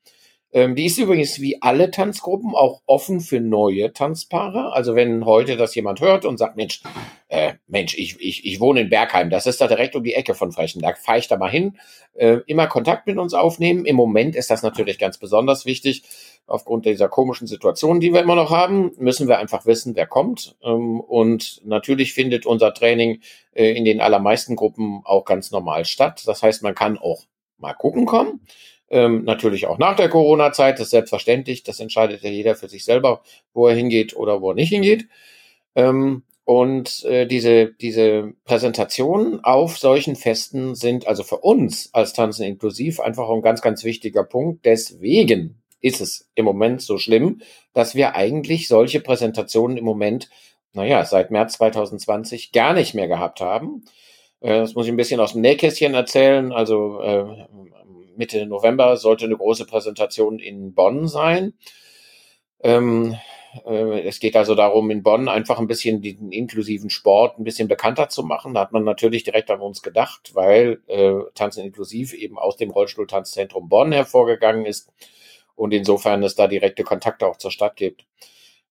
Ähm, 0.52 0.76
die 0.76 0.86
ist 0.86 0.98
übrigens 0.98 1.42
wie 1.42 1.62
alle 1.62 1.92
Tanzgruppen 1.92 2.56
auch 2.56 2.82
offen 2.86 3.20
für 3.20 3.42
neue 3.42 3.92
Tanzpaare. 3.92 4.72
Also 4.74 4.96
wenn 4.96 5.26
heute 5.26 5.58
das 5.58 5.76
jemand 5.76 6.00
hört 6.00 6.24
und 6.24 6.38
sagt, 6.38 6.56
Mensch, 6.56 6.82
äh, 7.28 7.54
Mensch, 7.68 7.98
ich, 7.98 8.20
ich, 8.20 8.46
ich 8.46 8.60
wohne 8.60 8.82
in 8.82 8.90
Bergheim, 8.90 9.30
das 9.30 9.48
ist 9.48 9.60
da 9.60 9.68
direkt 9.68 9.96
um 9.96 10.04
die 10.04 10.14
Ecke 10.14 10.34
von 10.34 10.52
Frechen, 10.52 10.82
da 10.82 10.94
fahre 10.94 11.20
ich 11.20 11.28
da 11.28 11.36
mal 11.36 11.50
hin, 11.50 11.78
äh, 12.14 12.38
immer 12.48 12.68
Kontakt 12.68 13.06
mit 13.08 13.18
uns 13.18 13.34
aufnehmen. 13.34 13.86
Im 13.86 13.96
Moment 13.96 14.36
ist 14.36 14.50
das 14.50 14.64
natürlich 14.64 14.98
ganz 14.98 15.18
besonders 15.18 15.66
wichtig. 15.66 16.04
Aufgrund 16.48 16.86
dieser 16.86 17.10
komischen 17.10 17.48
Situation, 17.48 18.00
die 18.00 18.14
wir 18.14 18.22
immer 18.22 18.36
noch 18.36 18.52
haben, 18.52 18.92
müssen 18.98 19.28
wir 19.28 19.40
einfach 19.40 19.66
wissen, 19.66 19.96
wer 19.96 20.06
kommt. 20.06 20.56
Ähm, 20.64 21.02
und 21.02 21.62
natürlich 21.66 22.14
findet 22.14 22.46
unser 22.46 22.74
Training 22.74 23.20
äh, 23.54 23.72
in 23.76 23.84
den 23.84 24.00
allermeisten 24.00 24.56
Gruppen 24.56 25.02
auch 25.04 25.26
ganz 25.26 25.52
normal 25.52 25.86
statt. 25.86 26.24
Das 26.28 26.44
heißt, 26.44 26.64
man 26.64 26.76
kann 26.76 26.98
auch 26.98 27.24
mal 27.58 27.74
gucken 27.74 28.06
kommen. 28.06 28.42
Ähm, 28.90 29.24
natürlich 29.24 29.66
auch 29.68 29.78
nach 29.78 29.96
der 29.96 30.10
Corona-Zeit, 30.10 30.80
das 30.80 30.88
ist 30.88 30.92
selbstverständlich. 30.92 31.64
Das 31.64 31.80
entscheidet 31.80 32.22
ja 32.22 32.30
jeder 32.30 32.56
für 32.56 32.70
sich 32.70 32.86
selber, 32.86 33.22
wo 33.54 33.68
er 33.68 33.76
hingeht 33.76 34.16
oder 34.16 34.42
wo 34.42 34.52
er 34.52 34.56
nicht 34.56 34.70
hingeht. 34.70 35.08
Ähm, 35.76 36.24
und 36.46 37.04
äh, 37.06 37.26
diese, 37.26 37.74
diese 37.74 38.34
Präsentationen 38.46 39.44
auf 39.44 39.80
solchen 39.80 40.16
Festen 40.16 40.76
sind 40.76 41.08
also 41.08 41.24
für 41.24 41.38
uns 41.38 41.90
als 41.92 42.14
Tanzen 42.14 42.44
inklusiv 42.44 43.00
einfach 43.00 43.30
ein 43.30 43.42
ganz, 43.42 43.62
ganz 43.62 43.84
wichtiger 43.84 44.24
Punkt. 44.24 44.64
Deswegen 44.64 45.60
ist 45.82 46.02
es 46.02 46.30
im 46.36 46.46
Moment 46.46 46.84
so 46.84 47.00
schlimm, 47.00 47.42
dass 47.74 47.96
wir 47.96 48.16
eigentlich 48.16 48.68
solche 48.68 49.00
Präsentationen 49.00 49.78
im 49.78 49.86
Moment, 49.86 50.30
naja, 50.74 51.04
seit 51.04 51.32
März 51.32 51.54
2020 51.54 52.52
gar 52.52 52.74
nicht 52.74 52.94
mehr 52.94 53.08
gehabt 53.08 53.42
haben. 53.42 53.84
Äh, 54.42 54.60
das 54.60 54.76
muss 54.76 54.86
ich 54.86 54.92
ein 54.92 54.98
bisschen 54.98 55.20
aus 55.20 55.34
dem 55.34 55.42
Nähkästchen 55.42 55.96
erzählen. 55.96 56.52
Also 56.52 57.02
äh, 57.02 57.48
Mitte 58.18 58.46
November 58.46 58.98
sollte 58.98 59.26
eine 59.26 59.38
große 59.38 59.66
Präsentation 59.66 60.40
in 60.40 60.74
Bonn 60.74 61.08
sein. 61.08 61.54
Ähm, 62.62 63.16
äh, 63.66 64.02
es 64.02 64.20
geht 64.20 64.36
also 64.36 64.56
darum, 64.56 64.90
in 64.92 65.04
Bonn 65.04 65.30
einfach 65.30 65.60
ein 65.60 65.68
bisschen 65.68 66.02
den 66.02 66.32
inklusiven 66.32 66.90
Sport 66.90 67.40
ein 67.40 67.44
bisschen 67.44 67.68
bekannter 67.68 68.10
zu 68.10 68.24
machen. 68.24 68.54
Da 68.54 68.62
hat 68.62 68.72
man 68.72 68.84
natürlich 68.84 69.24
direkt 69.24 69.52
an 69.52 69.62
uns 69.62 69.82
gedacht, 69.82 70.32
weil 70.34 70.82
äh, 70.88 71.14
Tanzen 71.34 71.64
inklusiv 71.64 72.14
eben 72.14 72.38
aus 72.38 72.58
dem 72.58 72.72
Rollstuhltanzzentrum 72.72 73.70
Bonn 73.70 73.92
hervorgegangen 73.92 74.66
ist 74.66 74.92
und 75.56 75.74
insofern 75.74 76.24
es 76.24 76.36
da 76.36 76.48
direkte 76.48 76.84
Kontakte 76.84 77.28
auch 77.28 77.38
zur 77.38 77.52
Stadt 77.52 77.76
gibt. 77.76 78.06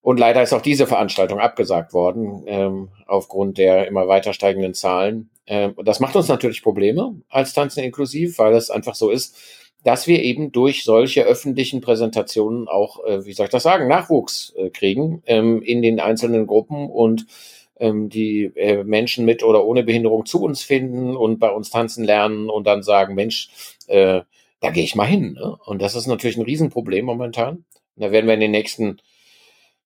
Und 0.02 0.20
leider 0.20 0.42
ist 0.42 0.52
auch 0.52 0.60
diese 0.60 0.86
Veranstaltung 0.86 1.40
abgesagt 1.40 1.94
worden, 1.94 2.44
ähm, 2.46 2.90
aufgrund 3.06 3.56
der 3.56 3.88
immer 3.88 4.06
weiter 4.06 4.34
steigenden 4.34 4.74
Zahlen. 4.74 5.30
Ähm, 5.46 5.74
das 5.84 6.00
macht 6.00 6.16
uns 6.16 6.28
natürlich 6.28 6.62
Probleme 6.62 7.14
als 7.28 7.52
Tanzen 7.52 7.84
inklusiv, 7.84 8.38
weil 8.38 8.54
es 8.54 8.70
einfach 8.70 8.94
so 8.94 9.10
ist, 9.10 9.36
dass 9.84 10.06
wir 10.06 10.22
eben 10.22 10.50
durch 10.50 10.82
solche 10.82 11.24
öffentlichen 11.24 11.80
Präsentationen 11.80 12.68
auch, 12.68 13.04
äh, 13.04 13.24
wie 13.26 13.34
soll 13.34 13.46
ich 13.46 13.52
das 13.52 13.62
sagen, 13.62 13.86
Nachwuchs 13.86 14.54
äh, 14.56 14.70
kriegen 14.70 15.22
ähm, 15.26 15.62
in 15.62 15.82
den 15.82 16.00
einzelnen 16.00 16.46
Gruppen 16.46 16.88
und 16.88 17.26
ähm, 17.78 18.08
die 18.08 18.44
äh, 18.56 18.82
Menschen 18.82 19.26
mit 19.26 19.42
oder 19.42 19.64
ohne 19.64 19.84
Behinderung 19.84 20.24
zu 20.24 20.42
uns 20.42 20.62
finden 20.62 21.14
und 21.16 21.38
bei 21.38 21.50
uns 21.50 21.70
tanzen 21.70 22.04
lernen 22.04 22.48
und 22.48 22.66
dann 22.66 22.82
sagen, 22.82 23.14
Mensch, 23.14 23.50
da 23.86 24.70
gehe 24.70 24.82
ich 24.82 24.94
mal 24.94 25.04
hin. 25.04 25.34
Ne? 25.34 25.58
Und 25.66 25.82
das 25.82 25.94
ist 25.94 26.06
natürlich 26.06 26.38
ein 26.38 26.44
Riesenproblem 26.44 27.04
momentan. 27.04 27.66
Da 27.96 28.12
werden 28.12 28.26
wir 28.26 28.32
in 28.32 28.40
den 28.40 28.50
nächsten 28.50 28.96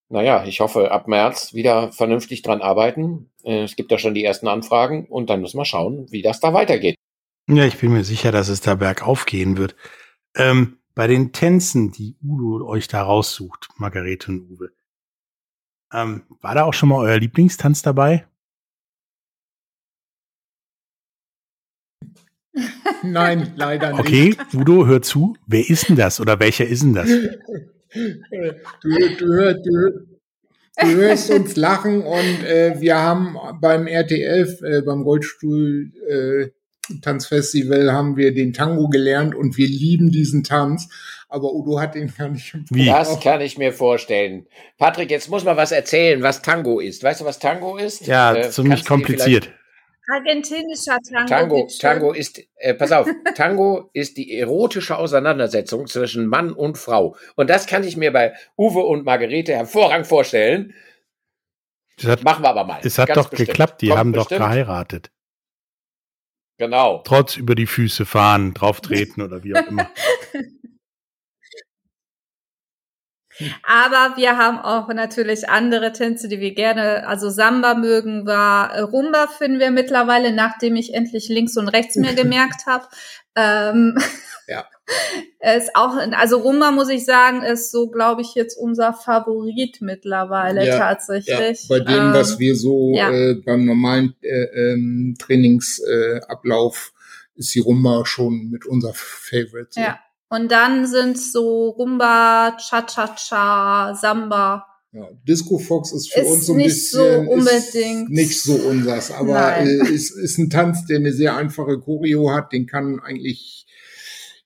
naja, 0.08 0.44
ich 0.44 0.60
hoffe, 0.60 0.90
ab 0.90 1.08
März 1.08 1.54
wieder 1.54 1.92
vernünftig 1.92 2.42
dran 2.42 2.62
arbeiten. 2.62 3.30
Äh, 3.44 3.64
Es 3.64 3.76
gibt 3.76 3.90
ja 3.90 3.98
schon 3.98 4.14
die 4.14 4.24
ersten 4.24 4.48
Anfragen 4.48 5.06
und 5.06 5.30
dann 5.30 5.40
müssen 5.40 5.58
wir 5.58 5.64
schauen, 5.64 6.10
wie 6.10 6.22
das 6.22 6.40
da 6.40 6.52
weitergeht. 6.54 6.96
Ja, 7.48 7.64
ich 7.64 7.78
bin 7.78 7.92
mir 7.92 8.04
sicher, 8.04 8.32
dass 8.32 8.48
es 8.48 8.60
da 8.60 8.74
bergauf 8.74 9.26
gehen 9.26 9.56
wird. 9.56 9.74
Ähm, 10.36 10.78
bei 10.94 11.06
den 11.06 11.32
Tänzen, 11.32 11.92
die 11.92 12.16
Udo 12.22 12.66
euch 12.66 12.88
da 12.88 13.02
raussucht, 13.02 13.68
Margarete 13.76 14.32
und 14.32 14.50
Uwe, 14.50 14.70
ähm, 15.92 16.24
war 16.40 16.54
da 16.54 16.64
auch 16.64 16.74
schon 16.74 16.90
mal 16.90 16.98
euer 16.98 17.18
Lieblingstanz 17.18 17.82
dabei? 17.82 18.26
Nein, 23.02 23.52
leider 23.56 23.92
nicht. 23.92 24.00
Okay, 24.00 24.36
Udo, 24.52 24.86
hör 24.86 25.00
zu. 25.00 25.36
Wer 25.46 25.68
ist 25.68 25.88
denn 25.88 25.96
das 25.96 26.20
oder 26.20 26.40
welcher 26.40 26.66
ist 26.66 26.82
denn 26.82 26.94
das? 26.94 27.08
Du, 27.92 28.90
du, 29.18 29.27
hör- 29.35 29.55
du, 29.55 30.07
du 30.81 30.87
hörst 30.96 31.31
uns 31.31 31.57
lachen 31.57 32.03
und 32.03 32.44
äh, 32.46 32.74
wir 32.81 32.96
haben 32.98 33.37
beim 33.61 33.87
RTF, 33.87 34.61
äh, 34.62 34.83
beim 34.83 35.03
Rollstuhl 35.03 35.90
äh, 36.09 36.48
Tanzfestival 37.03 37.92
haben 37.92 38.16
wir 38.16 38.33
den 38.33 38.53
Tango 38.55 38.88
gelernt 38.88 39.35
und 39.35 39.57
wir 39.59 39.66
lieben 39.68 40.11
diesen 40.11 40.42
Tanz. 40.44 40.88
Aber 41.29 41.53
Udo 41.53 41.79
hat 41.79 41.94
den 41.94 42.11
gar 42.16 42.29
nicht 42.31 42.55
im 42.55 42.64
Wie? 42.70 42.87
Das 42.87 43.20
kann 43.20 43.42
ich 43.42 43.59
mir 43.59 43.72
vorstellen. 43.74 44.46
Patrick, 44.79 45.11
jetzt 45.11 45.29
muss 45.29 45.44
man 45.44 45.59
was 45.59 45.72
erzählen, 45.72 46.22
was 46.22 46.40
Tango 46.40 46.81
ist. 46.81 47.03
Weißt 47.03 47.20
du, 47.20 47.27
was 47.27 47.38
Tango 47.38 47.77
ist? 47.77 48.07
Ja, 48.07 48.35
Äh, 48.35 48.48
ziemlich 48.51 48.87
kompliziert. 48.87 49.51
Argentinischer 50.10 50.98
Tango. 51.02 51.26
Tango, 51.28 51.64
bitte. 51.66 51.78
Tango 51.78 52.12
ist, 52.12 52.40
äh, 52.56 52.74
pass 52.74 52.92
auf, 52.92 53.06
Tango 53.34 53.90
ist 53.92 54.16
die 54.16 54.38
erotische 54.38 54.96
Auseinandersetzung 54.96 55.86
zwischen 55.86 56.26
Mann 56.26 56.52
und 56.52 56.78
Frau. 56.78 57.16
Und 57.36 57.50
das 57.50 57.66
kann 57.66 57.84
ich 57.84 57.96
mir 57.96 58.12
bei 58.12 58.34
Uwe 58.56 58.80
und 58.80 59.04
Margarete 59.04 59.52
hervorragend 59.54 60.06
vorstellen. 60.06 60.74
Das 61.98 62.12
hat, 62.12 62.24
Machen 62.24 62.42
wir 62.42 62.48
aber 62.50 62.64
mal. 62.64 62.80
es 62.82 62.96
hat 62.98 63.08
Ganz 63.08 63.18
doch 63.18 63.28
bestimmt. 63.30 63.48
geklappt, 63.50 63.82
die 63.82 63.88
Kommt 63.88 63.98
haben 63.98 64.12
doch 64.12 64.28
bestimmt. 64.28 64.48
geheiratet. 64.48 65.10
Genau. 66.58 67.02
Trotz 67.04 67.36
über 67.36 67.54
die 67.54 67.66
Füße 67.66 68.04
fahren, 68.06 68.54
drauf 68.54 68.80
treten 68.80 69.20
oder 69.22 69.44
wie 69.44 69.54
auch 69.54 69.66
immer. 69.66 69.90
Aber 73.62 74.16
wir 74.16 74.37
haben 74.37 74.59
auch 74.59 74.88
natürlich 74.88 75.48
andere 75.48 75.92
Tänze, 75.92 76.29
die 76.29 76.40
wir 76.40 76.55
gerne, 76.55 77.07
also 77.07 77.31
Samba 77.31 77.74
mögen 77.74 78.27
wir, 78.27 78.70
äh, 78.74 78.81
Rumba 78.81 79.27
finden 79.27 79.61
wir 79.61 79.70
mittlerweile, 79.70 80.33
nachdem 80.33 80.77
ich 80.77 80.94
endlich 80.94 81.29
links 81.29 81.57
und 81.57 81.68
rechts 81.68 81.96
mir 81.96 82.14
gemerkt 82.14 82.66
habe. 82.66 82.87
Ähm, 83.37 83.96
Ja. 84.48 84.64
ist 85.57 85.70
auch, 85.74 85.96
also 86.12 86.38
Rumba 86.38 86.70
muss 86.70 86.88
ich 86.88 87.05
sagen, 87.05 87.42
ist 87.42 87.70
so, 87.70 87.88
glaube 87.90 88.22
ich, 88.22 88.35
jetzt 88.35 88.57
unser 88.57 88.92
Favorit 88.94 89.79
mittlerweile 89.81 90.66
Ja, 90.66 90.66
Ja, 90.66 90.79
tatsächlich. 90.79 91.66
bei 91.68 91.81
dem, 91.81 91.94
Ähm, 91.94 92.12
was 92.14 92.38
wir 92.38 92.57
so 92.57 92.92
ja. 92.94 93.11
äh, 93.11 93.35
beim 93.35 93.64
normalen 93.66 94.14
äh, 94.22 94.72
ähm, 94.72 95.16
Trainingsablauf 95.18 96.92
äh, 96.94 97.38
ist 97.40 97.55
die 97.55 97.61
Rumba 97.61 98.05
schon 98.05 98.51
mit 98.51 98.66
unser 98.66 98.92
Favorite. 98.94 99.68
So. 99.70 99.81
Ja. 99.81 100.01
Und 100.30 100.50
dann 100.52 100.86
sind 100.86 101.18
so 101.18 101.70
Rumba, 101.70 102.56
Cha-Cha-Cha, 102.58 103.94
Samba. 103.94 104.66
Ja, 104.92 105.06
Disco 105.26 105.58
Fox 105.58 105.92
ist 105.92 106.12
für 106.12 106.20
Ist 106.20 106.28
uns 106.30 106.46
so 106.46 106.52
ein 106.52 106.58
nicht 106.58 106.66
bisschen 106.68 107.24
so 107.26 107.30
unbedingt- 107.30 108.08
ist 108.08 108.08
nicht 108.10 108.40
so 108.42 108.54
unsers, 108.54 109.10
aber 109.10 109.58
äh, 109.58 109.88
ist, 109.92 110.10
ist 110.10 110.38
ein 110.38 110.48
Tanz, 110.50 110.86
der 110.86 110.96
eine 110.98 111.12
sehr 111.12 111.36
einfache 111.36 111.78
Choreo 111.78 112.30
hat, 112.30 112.52
den 112.52 112.66
kann 112.66 112.98
eigentlich 113.00 113.66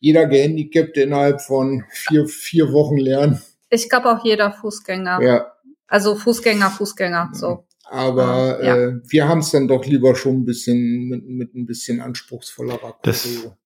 jeder 0.00 0.26
Gehandicapte 0.26 1.02
innerhalb 1.02 1.40
von 1.40 1.84
vier, 1.90 2.26
vier 2.26 2.72
Wochen 2.72 2.96
lernen. 2.96 3.40
Ich 3.70 3.88
glaube 3.88 4.10
auch 4.10 4.24
jeder 4.24 4.50
Fußgänger. 4.52 5.22
Ja, 5.22 5.52
Also 5.86 6.16
Fußgänger, 6.16 6.70
Fußgänger, 6.70 7.30
so. 7.34 7.64
aber 7.84 8.62
Ja. 8.64 8.76
äh, 8.76 8.92
wir 9.08 9.28
haben 9.28 9.38
es 9.40 9.50
dann 9.52 9.68
doch 9.68 9.84
lieber 9.86 10.16
schon 10.16 10.38
ein 10.40 10.44
bisschen 10.44 11.08
mit, 11.08 11.24
mit 11.24 11.54
ein 11.54 11.66
bisschen 11.66 12.00
anspruchsvollerer 12.00 12.98
Das- 13.02 13.22
Choreo. 13.22 13.56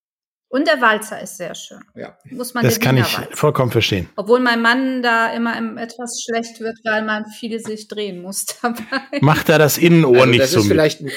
Und 0.56 0.66
der 0.66 0.80
Walzer 0.80 1.20
ist 1.20 1.36
sehr 1.36 1.54
schön. 1.54 1.80
Ja. 1.94 2.16
Muss 2.30 2.54
man 2.54 2.64
Das 2.64 2.80
kann 2.80 2.96
ich 2.96 3.18
Walzer. 3.18 3.28
vollkommen 3.36 3.70
verstehen. 3.70 4.08
Obwohl 4.16 4.40
mein 4.40 4.62
Mann 4.62 5.02
da 5.02 5.32
immer 5.34 5.56
im- 5.58 5.76
etwas 5.76 6.22
schlecht 6.22 6.60
wird, 6.60 6.78
weil 6.84 7.04
man 7.04 7.26
viel 7.26 7.58
sich 7.60 7.88
drehen 7.88 8.22
muss 8.22 8.46
dabei. 8.62 9.18
Macht 9.20 9.48
da 9.50 9.58
das 9.58 9.76
Innenohr 9.76 10.14
Also 10.20 10.26
nicht 10.30 10.40
das 10.42 10.50
so 10.52 10.60
ist 10.60 10.64
mit. 10.64 10.72
vielleicht 10.72 11.00
ein, 11.02 11.10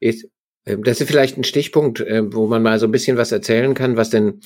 ist, 0.00 0.28
ähm, 0.66 0.82
das 0.84 1.00
ist 1.00 1.06
vielleicht 1.08 1.38
ein 1.38 1.44
Stichpunkt, 1.44 2.00
äh, 2.00 2.22
wo 2.32 2.46
man 2.46 2.62
mal 2.62 2.78
so 2.78 2.86
ein 2.86 2.92
bisschen 2.92 3.16
was 3.16 3.32
erzählen 3.32 3.74
kann, 3.74 3.96
was 3.96 4.10
denn 4.10 4.40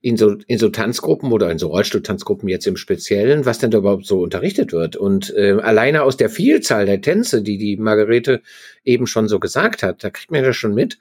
in 0.00 0.16
so, 0.16 0.36
in 0.46 0.58
so 0.58 0.68
Tanzgruppen 0.68 1.32
oder 1.32 1.50
in 1.50 1.58
so 1.58 1.68
Rollstuhltanzgruppen 1.68 2.48
jetzt 2.48 2.66
im 2.66 2.76
Speziellen, 2.76 3.44
was 3.46 3.58
denn 3.58 3.70
da 3.70 3.78
überhaupt 3.78 4.06
so 4.06 4.20
unterrichtet 4.22 4.72
wird. 4.72 4.96
Und 4.96 5.32
äh, 5.36 5.52
alleine 5.62 6.02
aus 6.02 6.16
der 6.16 6.30
Vielzahl 6.30 6.86
der 6.86 7.00
Tänze, 7.00 7.42
die 7.42 7.58
die 7.58 7.76
Margarete 7.76 8.42
eben 8.84 9.06
schon 9.06 9.28
so 9.28 9.38
gesagt 9.40 9.82
hat, 9.82 10.02
da 10.04 10.10
kriegt 10.10 10.30
man 10.30 10.42
das 10.44 10.56
schon 10.56 10.74
mit. 10.74 10.98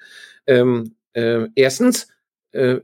Ähm, 0.48 0.96
äh, 1.16 1.48
erstens, 1.56 2.08
äh, 2.52 2.82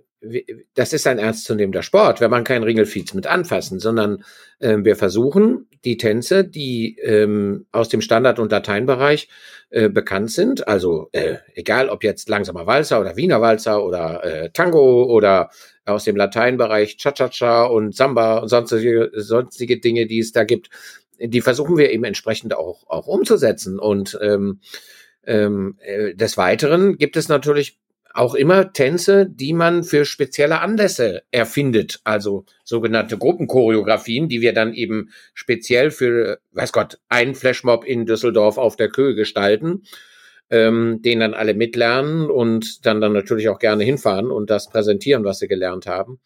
das 0.75 0.93
ist 0.93 1.07
ein 1.07 1.17
ernstzunehmender 1.17 1.81
Sport, 1.81 2.21
wenn 2.21 2.29
man 2.29 2.43
kein 2.43 2.61
Ringelfiez 2.61 3.15
mit 3.15 3.25
anfassen, 3.25 3.79
sondern 3.79 4.23
äh, 4.59 4.77
wir 4.81 4.95
versuchen, 4.95 5.67
die 5.83 5.97
Tänze, 5.97 6.43
die 6.43 6.97
ähm, 6.99 7.65
aus 7.71 7.89
dem 7.89 8.01
Standard- 8.01 8.37
und 8.37 8.51
Lateinbereich 8.51 9.29
äh, 9.71 9.89
bekannt 9.89 10.31
sind, 10.31 10.67
also 10.67 11.09
äh, 11.11 11.37
egal 11.55 11.89
ob 11.89 12.03
jetzt 12.03 12.29
langsamer 12.29 12.67
Walzer 12.67 13.01
oder 13.01 13.15
Wiener 13.15 13.41
Walzer 13.41 13.83
oder 13.83 14.23
äh, 14.23 14.49
Tango 14.51 15.05
oder 15.05 15.49
aus 15.85 16.03
dem 16.03 16.15
Lateinbereich 16.15 16.97
Cha-Cha-Cha 16.97 17.63
und 17.63 17.95
Samba 17.95 18.37
und 18.37 18.47
sonstige, 18.47 19.09
sonstige 19.15 19.79
Dinge, 19.79 20.05
die 20.05 20.19
es 20.19 20.31
da 20.31 20.43
gibt, 20.43 20.69
die 21.19 21.41
versuchen 21.41 21.77
wir 21.77 21.91
eben 21.91 22.03
entsprechend 22.03 22.53
auch, 22.53 22.87
auch 22.87 23.07
umzusetzen. 23.07 23.79
Und 23.79 24.17
ähm, 24.21 24.59
ähm, 25.23 25.77
äh, 25.79 26.13
des 26.15 26.37
Weiteren 26.37 26.97
gibt 26.97 27.15
es 27.15 27.27
natürlich 27.27 27.79
auch 28.13 28.35
immer 28.35 28.73
Tänze, 28.73 29.25
die 29.25 29.53
man 29.53 29.83
für 29.83 30.05
spezielle 30.05 30.59
Anlässe 30.59 31.23
erfindet, 31.31 31.99
also 32.03 32.45
sogenannte 32.63 33.17
Gruppenchoreografien, 33.17 34.29
die 34.29 34.41
wir 34.41 34.53
dann 34.53 34.73
eben 34.73 35.09
speziell 35.33 35.91
für, 35.91 36.39
weiß 36.51 36.71
Gott, 36.71 36.99
einen 37.09 37.35
Flashmob 37.35 37.85
in 37.85 38.05
Düsseldorf 38.05 38.57
auf 38.57 38.75
der 38.75 38.89
Köhe 38.89 39.15
gestalten, 39.15 39.83
ähm, 40.49 41.01
den 41.01 41.19
dann 41.19 41.33
alle 41.33 41.53
mitlernen 41.53 42.29
und 42.29 42.85
dann 42.85 43.01
dann 43.01 43.13
natürlich 43.13 43.49
auch 43.49 43.59
gerne 43.59 43.83
hinfahren 43.83 44.31
und 44.31 44.49
das 44.49 44.69
präsentieren, 44.69 45.23
was 45.23 45.39
sie 45.39 45.47
gelernt 45.47 45.87
haben. 45.87 46.19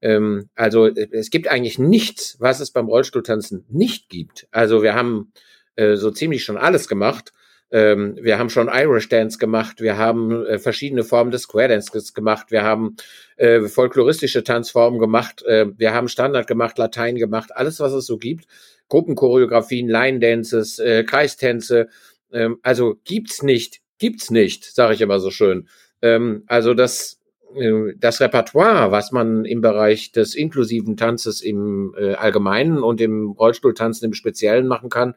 Ähm, 0.00 0.50
also 0.54 0.86
äh, 0.86 1.08
es 1.12 1.30
gibt 1.30 1.48
eigentlich 1.48 1.78
nichts, 1.78 2.36
was 2.40 2.60
es 2.60 2.72
beim 2.72 2.88
Rollstuhltanzen 2.88 3.64
nicht 3.68 4.08
gibt. 4.08 4.48
Also 4.50 4.82
wir 4.82 4.94
haben 4.94 5.32
äh, 5.76 5.96
so 5.96 6.10
ziemlich 6.10 6.44
schon 6.44 6.58
alles 6.58 6.88
gemacht. 6.88 7.32
Ähm, 7.72 8.18
wir 8.20 8.38
haben 8.38 8.50
schon 8.50 8.68
Irish 8.70 9.08
Dance 9.08 9.38
gemacht, 9.38 9.80
wir 9.80 9.96
haben 9.96 10.44
äh, 10.44 10.58
verschiedene 10.58 11.04
Formen 11.04 11.30
des 11.30 11.42
Square 11.42 11.68
Dances 11.68 12.12
gemacht, 12.12 12.50
wir 12.50 12.62
haben 12.62 12.96
äh, 13.36 13.62
folkloristische 13.62 14.44
Tanzformen 14.44 15.00
gemacht, 15.00 15.42
äh, 15.46 15.66
wir 15.78 15.94
haben 15.94 16.08
Standard 16.08 16.46
gemacht, 16.46 16.76
Latein 16.76 17.16
gemacht, 17.16 17.50
alles, 17.54 17.80
was 17.80 17.94
es 17.94 18.04
so 18.04 18.18
gibt. 18.18 18.44
Gruppenchoreografien, 18.90 19.88
Line 19.88 20.20
Dances, 20.20 20.78
äh, 20.78 21.02
Kreistänze. 21.04 21.88
Ähm, 22.30 22.58
also 22.62 22.96
gibt's 23.04 23.42
nicht, 23.42 23.80
gibt's 23.98 24.30
nicht, 24.30 24.64
sage 24.64 24.92
ich 24.92 25.00
immer 25.00 25.18
so 25.18 25.30
schön. 25.30 25.66
Ähm, 26.02 26.42
also 26.48 26.74
das, 26.74 27.20
äh, 27.56 27.94
das 27.96 28.20
Repertoire, 28.20 28.90
was 28.90 29.12
man 29.12 29.46
im 29.46 29.62
Bereich 29.62 30.12
des 30.12 30.34
inklusiven 30.34 30.98
Tanzes 30.98 31.40
im 31.40 31.94
äh, 31.98 32.16
Allgemeinen 32.16 32.82
und 32.82 33.00
im 33.00 33.30
Rollstuhltanzen 33.30 34.04
im 34.08 34.12
Speziellen 34.12 34.66
machen 34.66 34.90
kann, 34.90 35.14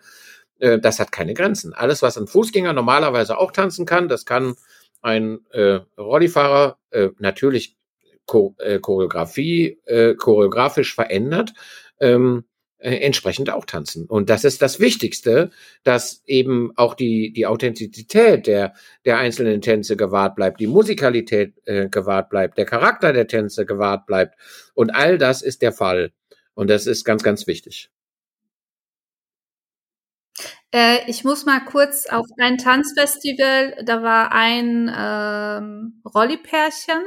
äh, 0.60 0.80
das 0.80 1.00
hat 1.00 1.12
keine 1.12 1.34
Grenzen. 1.34 1.74
Alles, 1.74 2.02
was 2.02 2.18
ein 2.18 2.28
Fußgänger 2.28 2.74
normalerweise 2.74 3.38
auch 3.38 3.52
tanzen 3.52 3.86
kann, 3.86 4.08
das 4.08 4.26
kann 4.26 4.56
ein 5.02 5.40
äh, 5.52 5.80
Rollifahrer 5.98 6.78
äh, 6.92 7.10
natürlich 7.20 7.78
Cho 8.28 8.56
äh, 8.58 8.80
Choreografie, 8.80 9.80
äh, 9.86 10.16
choreografisch 10.16 10.96
verändert, 10.96 11.54
ähm, 12.00 12.46
äh, 12.80 12.98
entsprechend 12.98 13.50
auch 13.50 13.66
tanzen. 13.66 14.06
Und 14.06 14.30
das 14.30 14.44
ist 14.44 14.62
das 14.62 14.80
Wichtigste, 14.80 15.52
dass 15.84 16.24
eben 16.26 16.72
auch 16.76 16.96
die, 16.96 17.32
die 17.34 17.46
Authentizität 17.46 18.48
der, 18.48 18.74
der 19.06 19.18
einzelnen 19.18 19.62
Tänze 19.62 19.96
gewahrt 19.96 20.36
bleibt, 20.36 20.60
die 20.60 20.68
Musikalität 20.68 21.54
äh, 21.66 21.88
gewahrt 21.88 22.30
bleibt, 22.30 22.58
der 22.58 22.66
Charakter 22.66 23.14
der 23.14 23.28
Tänze 23.28 23.66
gewahrt 23.66 24.06
bleibt. 24.06 24.36
Und 24.74 24.90
all 24.94 25.18
das 25.18 25.42
ist 25.42 25.62
der 25.62 25.72
Fall. 25.72 26.12
Und 26.54 26.70
das 26.70 26.88
ist 26.88 27.06
ganz, 27.06 27.24
ganz 27.24 27.48
wichtig. 27.48 27.90
Äh, 30.76 31.10
ich 31.10 31.24
muss 31.24 31.46
mal 31.46 31.62
kurz 31.62 32.06
auf 32.06 32.26
ein 32.38 32.58
Tanzfestival, 32.58 33.78
da 33.86 34.04
war 34.04 34.34
ein 34.34 34.94
ähm, 34.94 36.02
Rollipärchen. 36.04 37.02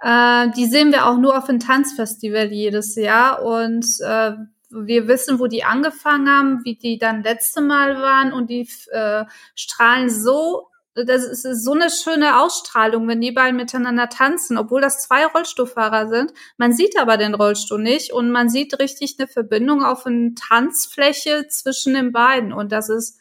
Äh, 0.00 0.50
die 0.56 0.66
sehen 0.66 0.90
wir 0.90 1.06
auch 1.06 1.16
nur 1.16 1.38
auf 1.38 1.48
einem 1.48 1.60
Tanzfestival 1.60 2.52
jedes 2.52 2.96
Jahr 2.96 3.44
und 3.44 3.86
äh, 4.00 4.32
wir 4.70 5.06
wissen, 5.06 5.38
wo 5.38 5.46
die 5.46 5.62
angefangen 5.62 6.28
haben, 6.28 6.64
wie 6.64 6.74
die 6.74 6.98
dann 6.98 7.22
letzte 7.22 7.60
Mal 7.60 8.02
waren 8.02 8.32
und 8.32 8.50
die 8.50 8.68
äh, 8.90 9.26
strahlen 9.54 10.10
so, 10.10 10.66
das 10.94 11.24
ist 11.24 11.64
so 11.64 11.72
eine 11.72 11.90
schöne 11.90 12.40
Ausstrahlung, 12.40 13.08
wenn 13.08 13.20
die 13.20 13.32
beiden 13.32 13.56
miteinander 13.56 14.08
tanzen, 14.08 14.58
obwohl 14.58 14.80
das 14.80 15.02
zwei 15.02 15.24
Rollstuhlfahrer 15.24 16.08
sind. 16.08 16.32
Man 16.58 16.72
sieht 16.72 16.98
aber 16.98 17.16
den 17.16 17.34
Rollstuhl 17.34 17.82
nicht 17.82 18.12
und 18.12 18.30
man 18.30 18.48
sieht 18.50 18.78
richtig 18.78 19.16
eine 19.18 19.28
Verbindung 19.28 19.84
auf 19.84 20.06
eine 20.06 20.34
Tanzfläche 20.34 21.46
zwischen 21.48 21.94
den 21.94 22.12
beiden 22.12 22.52
und 22.52 22.72
das 22.72 22.88
ist 22.88 23.18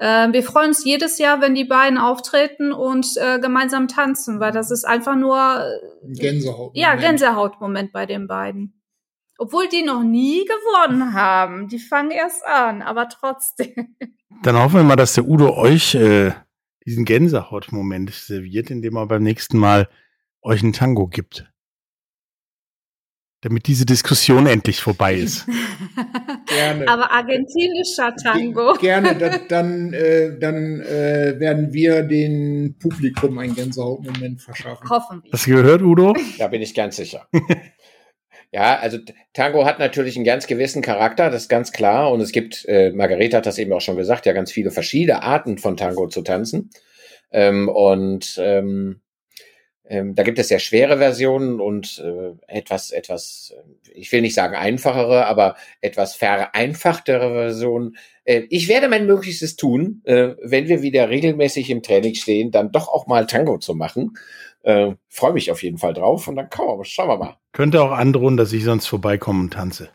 äh, 0.00 0.32
wir 0.32 0.42
freuen 0.42 0.68
uns 0.68 0.82
jedes 0.82 1.18
Jahr, 1.18 1.42
wenn 1.42 1.54
die 1.54 1.66
beiden 1.66 1.98
auftreten 1.98 2.72
und 2.72 3.06
äh, 3.16 3.38
gemeinsam 3.38 3.86
tanzen, 3.86 4.40
weil 4.40 4.50
das 4.50 4.70
ist 4.70 4.84
einfach 4.84 5.14
nur 5.14 5.36
äh, 5.36 6.12
Gänsehaut. 6.14 6.72
ja, 6.74 6.94
Gänsehautmoment 6.94 7.92
bei 7.92 8.06
den 8.06 8.26
beiden. 8.26 8.80
Obwohl 9.36 9.68
die 9.68 9.82
noch 9.82 10.02
nie 10.02 10.46
gewonnen 10.46 11.12
haben. 11.12 11.68
Die 11.68 11.78
fangen 11.78 12.10
erst 12.10 12.44
an, 12.46 12.80
aber 12.80 13.10
trotzdem. 13.10 13.94
Dann 14.42 14.56
hoffen 14.58 14.76
wir 14.76 14.84
mal, 14.84 14.96
dass 14.96 15.14
der 15.14 15.26
Udo 15.26 15.54
euch 15.54 15.94
äh, 15.94 16.32
diesen 16.90 17.04
Gänsehautmoment 17.04 18.10
serviert, 18.10 18.68
indem 18.68 18.96
er 18.96 19.06
beim 19.06 19.22
nächsten 19.22 19.58
Mal 19.58 19.88
euch 20.42 20.60
ein 20.62 20.72
Tango 20.72 21.06
gibt. 21.06 21.46
Damit 23.42 23.68
diese 23.68 23.86
Diskussion 23.86 24.46
endlich 24.46 24.80
vorbei 24.80 25.14
ist. 25.14 25.46
Gerne. 26.46 26.88
aber 26.88 27.12
argentinischer 27.12 28.14
Tango. 28.16 28.74
Gerne, 28.74 29.16
dann, 29.16 29.40
dann, 29.48 29.92
äh, 29.92 30.36
dann 30.36 30.80
äh, 30.80 31.38
werden 31.38 31.72
wir 31.72 32.02
den 32.02 32.76
Publikum 32.78 33.38
einen 33.38 33.54
Gänsehautmoment 33.54 34.42
verschaffen. 34.42 34.90
Hoffen 34.90 35.22
wir. 35.22 35.30
Hast 35.32 35.46
du 35.46 35.52
gehört, 35.52 35.82
Udo? 35.82 36.16
Da 36.38 36.48
bin 36.48 36.60
ich 36.60 36.74
ganz 36.74 36.96
sicher. 36.96 37.28
ja, 38.52 38.78
also 38.78 38.98
Tango 39.32 39.64
hat 39.64 39.78
natürlich 39.78 40.16
einen 40.16 40.24
ganz 40.24 40.46
gewissen 40.46 40.82
Charakter, 40.82 41.30
das 41.30 41.42
ist 41.42 41.48
ganz 41.48 41.70
klar. 41.72 42.10
Und 42.10 42.20
es 42.20 42.32
gibt, 42.32 42.64
äh, 42.66 42.90
Margarete 42.90 43.36
hat 43.36 43.46
das 43.46 43.58
eben 43.58 43.72
auch 43.72 43.80
schon 43.80 43.96
gesagt, 43.96 44.26
ja 44.26 44.32
ganz 44.32 44.50
viele 44.50 44.70
verschiedene 44.70 45.22
Arten 45.22 45.58
von 45.58 45.76
Tango 45.76 46.08
zu 46.08 46.22
tanzen. 46.22 46.70
Ähm, 47.30 47.68
und 47.68 48.40
ähm, 48.42 49.00
ähm, 49.90 50.14
da 50.14 50.22
gibt 50.22 50.38
es 50.38 50.46
sehr 50.46 50.60
schwere 50.60 50.98
Versionen 50.98 51.60
und 51.60 52.00
äh, 52.04 52.34
etwas, 52.46 52.92
etwas, 52.92 53.52
äh, 53.56 53.90
ich 53.92 54.12
will 54.12 54.20
nicht 54.20 54.34
sagen 54.34 54.54
einfachere, 54.54 55.26
aber 55.26 55.56
etwas 55.80 56.14
vereinfachtere 56.14 57.32
Versionen. 57.32 57.96
Äh, 58.24 58.42
ich 58.50 58.68
werde 58.68 58.88
mein 58.88 59.06
Möglichstes 59.06 59.56
tun, 59.56 60.00
äh, 60.04 60.34
wenn 60.42 60.68
wir 60.68 60.82
wieder 60.82 61.08
regelmäßig 61.08 61.70
im 61.70 61.82
Training 61.82 62.14
stehen, 62.14 62.52
dann 62.52 62.70
doch 62.70 62.86
auch 62.86 63.08
mal 63.08 63.26
Tango 63.26 63.58
zu 63.58 63.74
machen. 63.74 64.12
Äh, 64.62 64.94
Freue 65.08 65.32
mich 65.32 65.50
auf 65.50 65.62
jeden 65.62 65.78
Fall 65.78 65.94
drauf 65.94 66.28
und 66.28 66.36
dann 66.36 66.48
wir, 66.78 66.84
schauen 66.84 67.08
wir 67.08 67.16
mal. 67.16 67.36
Könnte 67.52 67.82
auch 67.82 67.92
androhen, 67.92 68.36
dass 68.36 68.52
ich 68.52 68.64
sonst 68.64 68.86
vorbeikomme 68.86 69.40
und 69.40 69.52
tanze. 69.52 69.90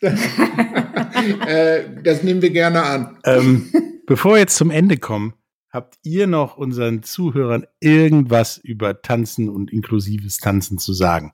äh, 0.00 1.84
das 2.02 2.22
nehmen 2.22 2.40
wir 2.40 2.50
gerne 2.50 2.82
an. 2.82 3.18
Ähm, 3.24 3.72
bevor 4.06 4.34
wir 4.34 4.38
jetzt 4.38 4.56
zum 4.56 4.70
Ende 4.70 4.96
kommen, 4.96 5.34
habt 5.70 5.98
ihr 6.02 6.26
noch 6.26 6.56
unseren 6.56 7.02
Zuhörern 7.02 7.66
irgendwas 7.80 8.58
über 8.58 9.02
Tanzen 9.02 9.48
und 9.48 9.72
inklusives 9.72 10.38
Tanzen 10.38 10.78
zu 10.78 10.92
sagen? 10.92 11.32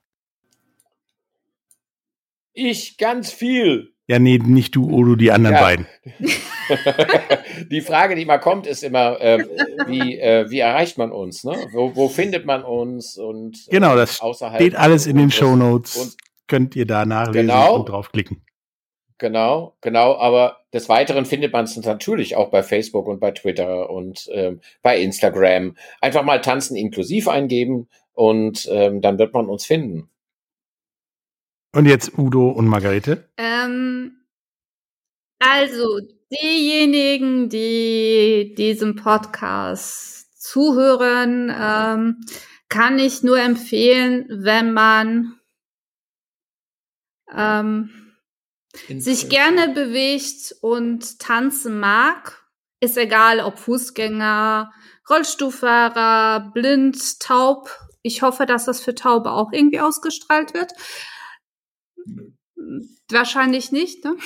Ich 2.53 2.99
ganz 2.99 3.31
viel. 3.31 3.94
Ja, 4.07 4.19
nee, 4.19 4.39
nicht 4.39 4.77
du, 4.77 4.91
Odo, 4.91 5.17
die 5.17 5.31
anderen 5.31 5.57
ja. 5.57 5.63
beiden. 5.63 5.87
die 7.71 7.81
Frage, 7.81 8.15
die 8.15 8.23
immer 8.23 8.39
kommt, 8.39 8.67
ist 8.67 8.83
immer, 8.83 9.19
äh, 9.21 9.47
wie, 9.87 10.19
äh, 10.19 10.51
wie 10.51 10.59
erreicht 10.59 10.99
man 10.99 11.11
uns? 11.11 11.45
Ne? 11.45 11.57
Wo, 11.73 11.97
wo 11.97 12.09
findet 12.09 12.45
man 12.45 12.65
uns? 12.65 13.17
Und, 13.17 13.67
äh, 13.69 13.71
genau, 13.71 13.97
das 13.97 14.21
steht 14.57 14.77
alles 14.77 15.07
in 15.07 15.17
den 15.17 15.31
Show 15.31 15.57
Notes. 15.57 16.17
Könnt 16.47 16.77
ihr 16.77 16.87
da 16.87 17.07
nachlesen 17.07 17.49
genau, 17.49 17.77
und 17.77 17.89
draufklicken. 17.89 18.43
Genau, 19.17 19.75
genau. 19.81 20.17
Aber 20.17 20.59
des 20.75 20.91
Weiteren 20.91 21.25
findet 21.25 21.53
man 21.55 21.65
es 21.65 21.77
natürlich 21.77 22.37
auch 22.37 22.51
bei 22.51 22.63
Facebook 22.63 23.07
und 23.07 23.21
bei 23.21 23.31
Twitter 23.31 23.89
und 23.89 24.29
ähm, 24.33 24.61
bei 24.83 24.99
Instagram. 24.99 25.77
Einfach 26.03 26.25
mal 26.25 26.43
Tanzen 26.43 26.77
inklusiv 26.77 27.29
eingeben 27.29 27.89
und 28.13 28.69
ähm, 28.71 29.01
dann 29.01 29.19
wird 29.19 29.33
man 29.33 29.49
uns 29.49 29.65
finden. 29.65 30.11
Und 31.75 31.87
jetzt 31.87 32.17
Udo 32.17 32.51
und 32.51 32.69
Margarete? 32.69 33.29
Ähm, 33.37 34.25
also, 35.41 36.01
diejenigen, 36.31 37.49
die 37.49 38.55
diesem 38.57 38.95
Podcast 38.95 40.41
zuhören, 40.41 41.53
ähm, 41.53 42.21
kann 42.69 43.01
ich 43.01 43.25
nur 43.25 43.41
empfehlen, 43.41 44.27
wenn 44.31 44.73
man 44.73 45.35
ähm, 47.33 47.91
sich 48.89 49.29
gerne 49.29 49.75
bewegt 49.75 50.55
und 50.61 51.19
tanzen 51.19 51.81
mag, 51.81 52.45
ist 52.79 52.97
egal, 52.97 53.41
ob 53.41 53.59
Fußgänger, 53.59 54.73
Rollstuhlfahrer, 55.11 56.53
blind, 56.55 57.19
taub. 57.19 57.69
Ich 58.03 58.23
hoffe, 58.23 58.47
dass 58.47 58.65
das 58.65 58.81
für 58.81 58.95
Taube 58.95 59.33
auch 59.33 59.51
irgendwie 59.53 59.81
ausgestrahlt 59.81 60.55
wird. 60.55 60.73
Wahrscheinlich 63.11 63.73
nicht, 63.73 64.05
ne? 64.05 64.17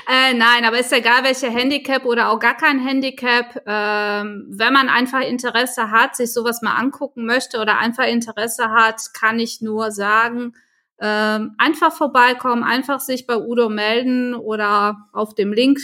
äh, 0.08 0.34
nein, 0.34 0.64
aber 0.64 0.80
ist 0.80 0.92
egal, 0.92 1.22
welche 1.22 1.48
Handicap 1.48 2.04
oder 2.04 2.30
auch 2.30 2.40
gar 2.40 2.56
kein 2.56 2.80
Handicap. 2.80 3.62
Ähm, 3.66 4.46
wenn 4.48 4.72
man 4.72 4.88
einfach 4.88 5.20
Interesse 5.20 5.90
hat, 5.90 6.16
sich 6.16 6.32
sowas 6.32 6.62
mal 6.62 6.74
angucken 6.74 7.24
möchte 7.24 7.60
oder 7.60 7.78
einfach 7.78 8.06
Interesse 8.06 8.70
hat, 8.70 9.00
kann 9.14 9.38
ich 9.38 9.60
nur 9.60 9.92
sagen, 9.92 10.54
ähm, 11.00 11.54
einfach 11.58 11.92
vorbeikommen, 11.92 12.64
einfach 12.64 13.00
sich 13.00 13.26
bei 13.26 13.36
Udo 13.36 13.68
melden 13.68 14.34
oder 14.34 15.08
auf 15.12 15.34
dem 15.34 15.52
Link, 15.52 15.78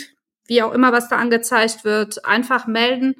wie 0.47 0.63
auch 0.63 0.73
immer, 0.73 0.93
was 0.93 1.09
da 1.09 1.17
angezeigt 1.17 1.85
wird, 1.85 2.25
einfach 2.25 2.67
melden. 2.67 3.15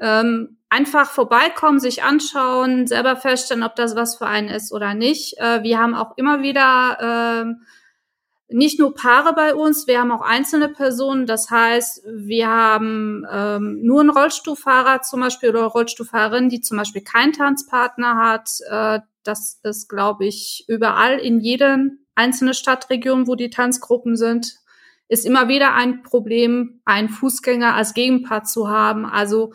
Ähm, 0.00 0.57
einfach 0.70 1.10
vorbeikommen, 1.10 1.80
sich 1.80 2.02
anschauen, 2.02 2.86
selber 2.86 3.16
feststellen, 3.16 3.62
ob 3.62 3.74
das 3.76 3.96
was 3.96 4.16
für 4.16 4.26
einen 4.26 4.48
ist 4.48 4.72
oder 4.72 4.94
nicht. 4.94 5.38
Äh, 5.38 5.62
wir 5.62 5.78
haben 5.78 5.94
auch 5.94 6.16
immer 6.16 6.42
wieder 6.42 7.46
äh, 7.48 8.54
nicht 8.54 8.78
nur 8.78 8.94
Paare 8.94 9.34
bei 9.34 9.54
uns, 9.54 9.86
wir 9.86 10.00
haben 10.00 10.10
auch 10.10 10.22
einzelne 10.22 10.68
Personen. 10.68 11.26
Das 11.26 11.50
heißt, 11.50 12.02
wir 12.06 12.48
haben 12.48 13.26
ähm, 13.30 13.80
nur 13.82 14.00
einen 14.00 14.10
Rollstuhlfahrer 14.10 15.02
zum 15.02 15.20
Beispiel 15.20 15.50
oder 15.50 15.64
Rollstuhlfahrerin, 15.64 16.48
die 16.48 16.60
zum 16.60 16.78
Beispiel 16.78 17.02
keinen 17.02 17.32
Tanzpartner 17.32 18.16
hat. 18.16 18.48
Äh, 18.68 19.00
das 19.22 19.60
ist, 19.62 19.88
glaube 19.88 20.26
ich, 20.26 20.64
überall 20.66 21.18
in 21.18 21.40
jeder 21.40 21.78
einzelnen 22.14 22.54
Stadtregion, 22.54 23.26
wo 23.26 23.34
die 23.34 23.50
Tanzgruppen 23.50 24.16
sind, 24.16 24.56
ist 25.08 25.26
immer 25.26 25.48
wieder 25.48 25.74
ein 25.74 26.02
Problem, 26.02 26.80
einen 26.84 27.08
Fußgänger 27.08 27.74
als 27.74 27.94
Gegenpart 27.94 28.48
zu 28.48 28.68
haben. 28.68 29.06
Also 29.06 29.52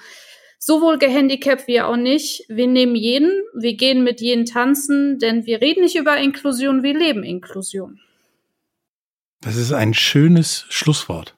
sowohl 0.65 0.97
gehandicapt 0.97 1.67
wie 1.67 1.81
auch 1.81 1.97
nicht. 1.97 2.45
Wir 2.47 2.67
nehmen 2.67 2.95
jeden, 2.95 3.31
wir 3.53 3.75
gehen 3.75 4.03
mit 4.03 4.21
jedem 4.21 4.45
tanzen, 4.45 5.19
denn 5.19 5.45
wir 5.45 5.61
reden 5.61 5.81
nicht 5.83 5.95
über 5.95 6.17
Inklusion, 6.17 6.83
wir 6.83 6.97
leben 6.97 7.23
Inklusion. 7.23 7.99
Das 9.41 9.57
ist 9.57 9.73
ein 9.73 9.93
schönes 9.93 10.65
Schlusswort. 10.69 11.35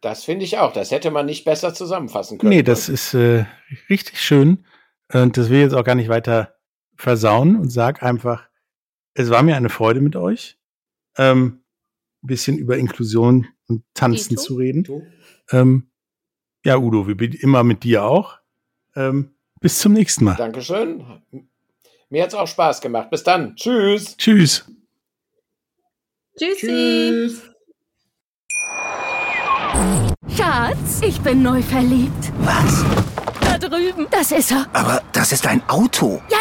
Das 0.00 0.24
finde 0.24 0.44
ich 0.44 0.58
auch. 0.58 0.72
Das 0.72 0.90
hätte 0.90 1.10
man 1.10 1.26
nicht 1.26 1.44
besser 1.44 1.74
zusammenfassen 1.74 2.38
können. 2.38 2.50
Nee, 2.50 2.62
das 2.62 2.88
ist 2.88 3.12
äh, 3.12 3.44
richtig 3.90 4.20
schön. 4.20 4.64
Und 5.12 5.36
das 5.36 5.50
will 5.50 5.58
ich 5.58 5.64
jetzt 5.64 5.74
auch 5.74 5.84
gar 5.84 5.94
nicht 5.94 6.08
weiter 6.08 6.54
versauen 6.96 7.56
und 7.56 7.68
sag 7.70 8.02
einfach, 8.02 8.48
es 9.12 9.28
war 9.28 9.42
mir 9.42 9.56
eine 9.56 9.68
Freude 9.68 10.00
mit 10.00 10.16
euch, 10.16 10.58
ähm, 11.18 11.62
ein 12.22 12.26
bisschen 12.26 12.56
über 12.56 12.78
Inklusion 12.78 13.48
und 13.66 13.84
Tanzen 13.92 14.38
zu 14.38 14.56
reden. 14.56 14.84
Ähm, 15.50 15.90
ja, 16.64 16.78
Udo, 16.78 17.06
wie 17.06 17.26
immer 17.36 17.62
mit 17.64 17.84
dir 17.84 18.04
auch. 18.04 18.38
Ähm, 18.96 19.34
bis 19.60 19.78
zum 19.78 19.92
nächsten 19.92 20.24
Mal. 20.24 20.36
Dankeschön. 20.36 21.04
Mir 22.08 22.22
hat 22.22 22.28
es 22.28 22.34
auch 22.34 22.46
Spaß 22.46 22.80
gemacht. 22.80 23.10
Bis 23.10 23.22
dann. 23.22 23.56
Tschüss. 23.56 24.16
Tschüss. 24.16 24.64
Tschüssi. 26.38 26.66
Tschüss. 26.66 27.42
Schatz, 30.36 31.00
ich 31.02 31.20
bin 31.20 31.42
neu 31.42 31.62
verliebt. 31.62 32.32
Was? 32.40 32.84
Da 33.40 33.58
drüben. 33.58 34.06
Das 34.10 34.32
ist 34.32 34.50
er. 34.50 34.66
Aber 34.72 35.02
das 35.12 35.32
ist 35.32 35.46
ein 35.46 35.62
Auto. 35.68 36.20
Ja, 36.30 36.38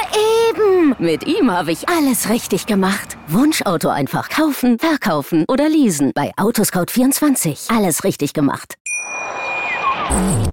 eben. 0.50 0.96
Mit 1.00 1.26
ihm 1.26 1.52
habe 1.52 1.72
ich 1.72 1.88
alles 1.90 2.30
richtig 2.30 2.66
gemacht. 2.66 3.18
Wunschauto 3.28 3.90
einfach 3.90 4.30
kaufen, 4.30 4.80
verkaufen 4.80 5.46
oder 5.48 5.70
leasen. 5.70 6.12
Bei 6.14 6.32
Autoscout24. 6.36 7.76
Alles 7.76 8.04
richtig 8.04 8.34
gemacht. 8.34 8.76
Oh. 10.06 10.53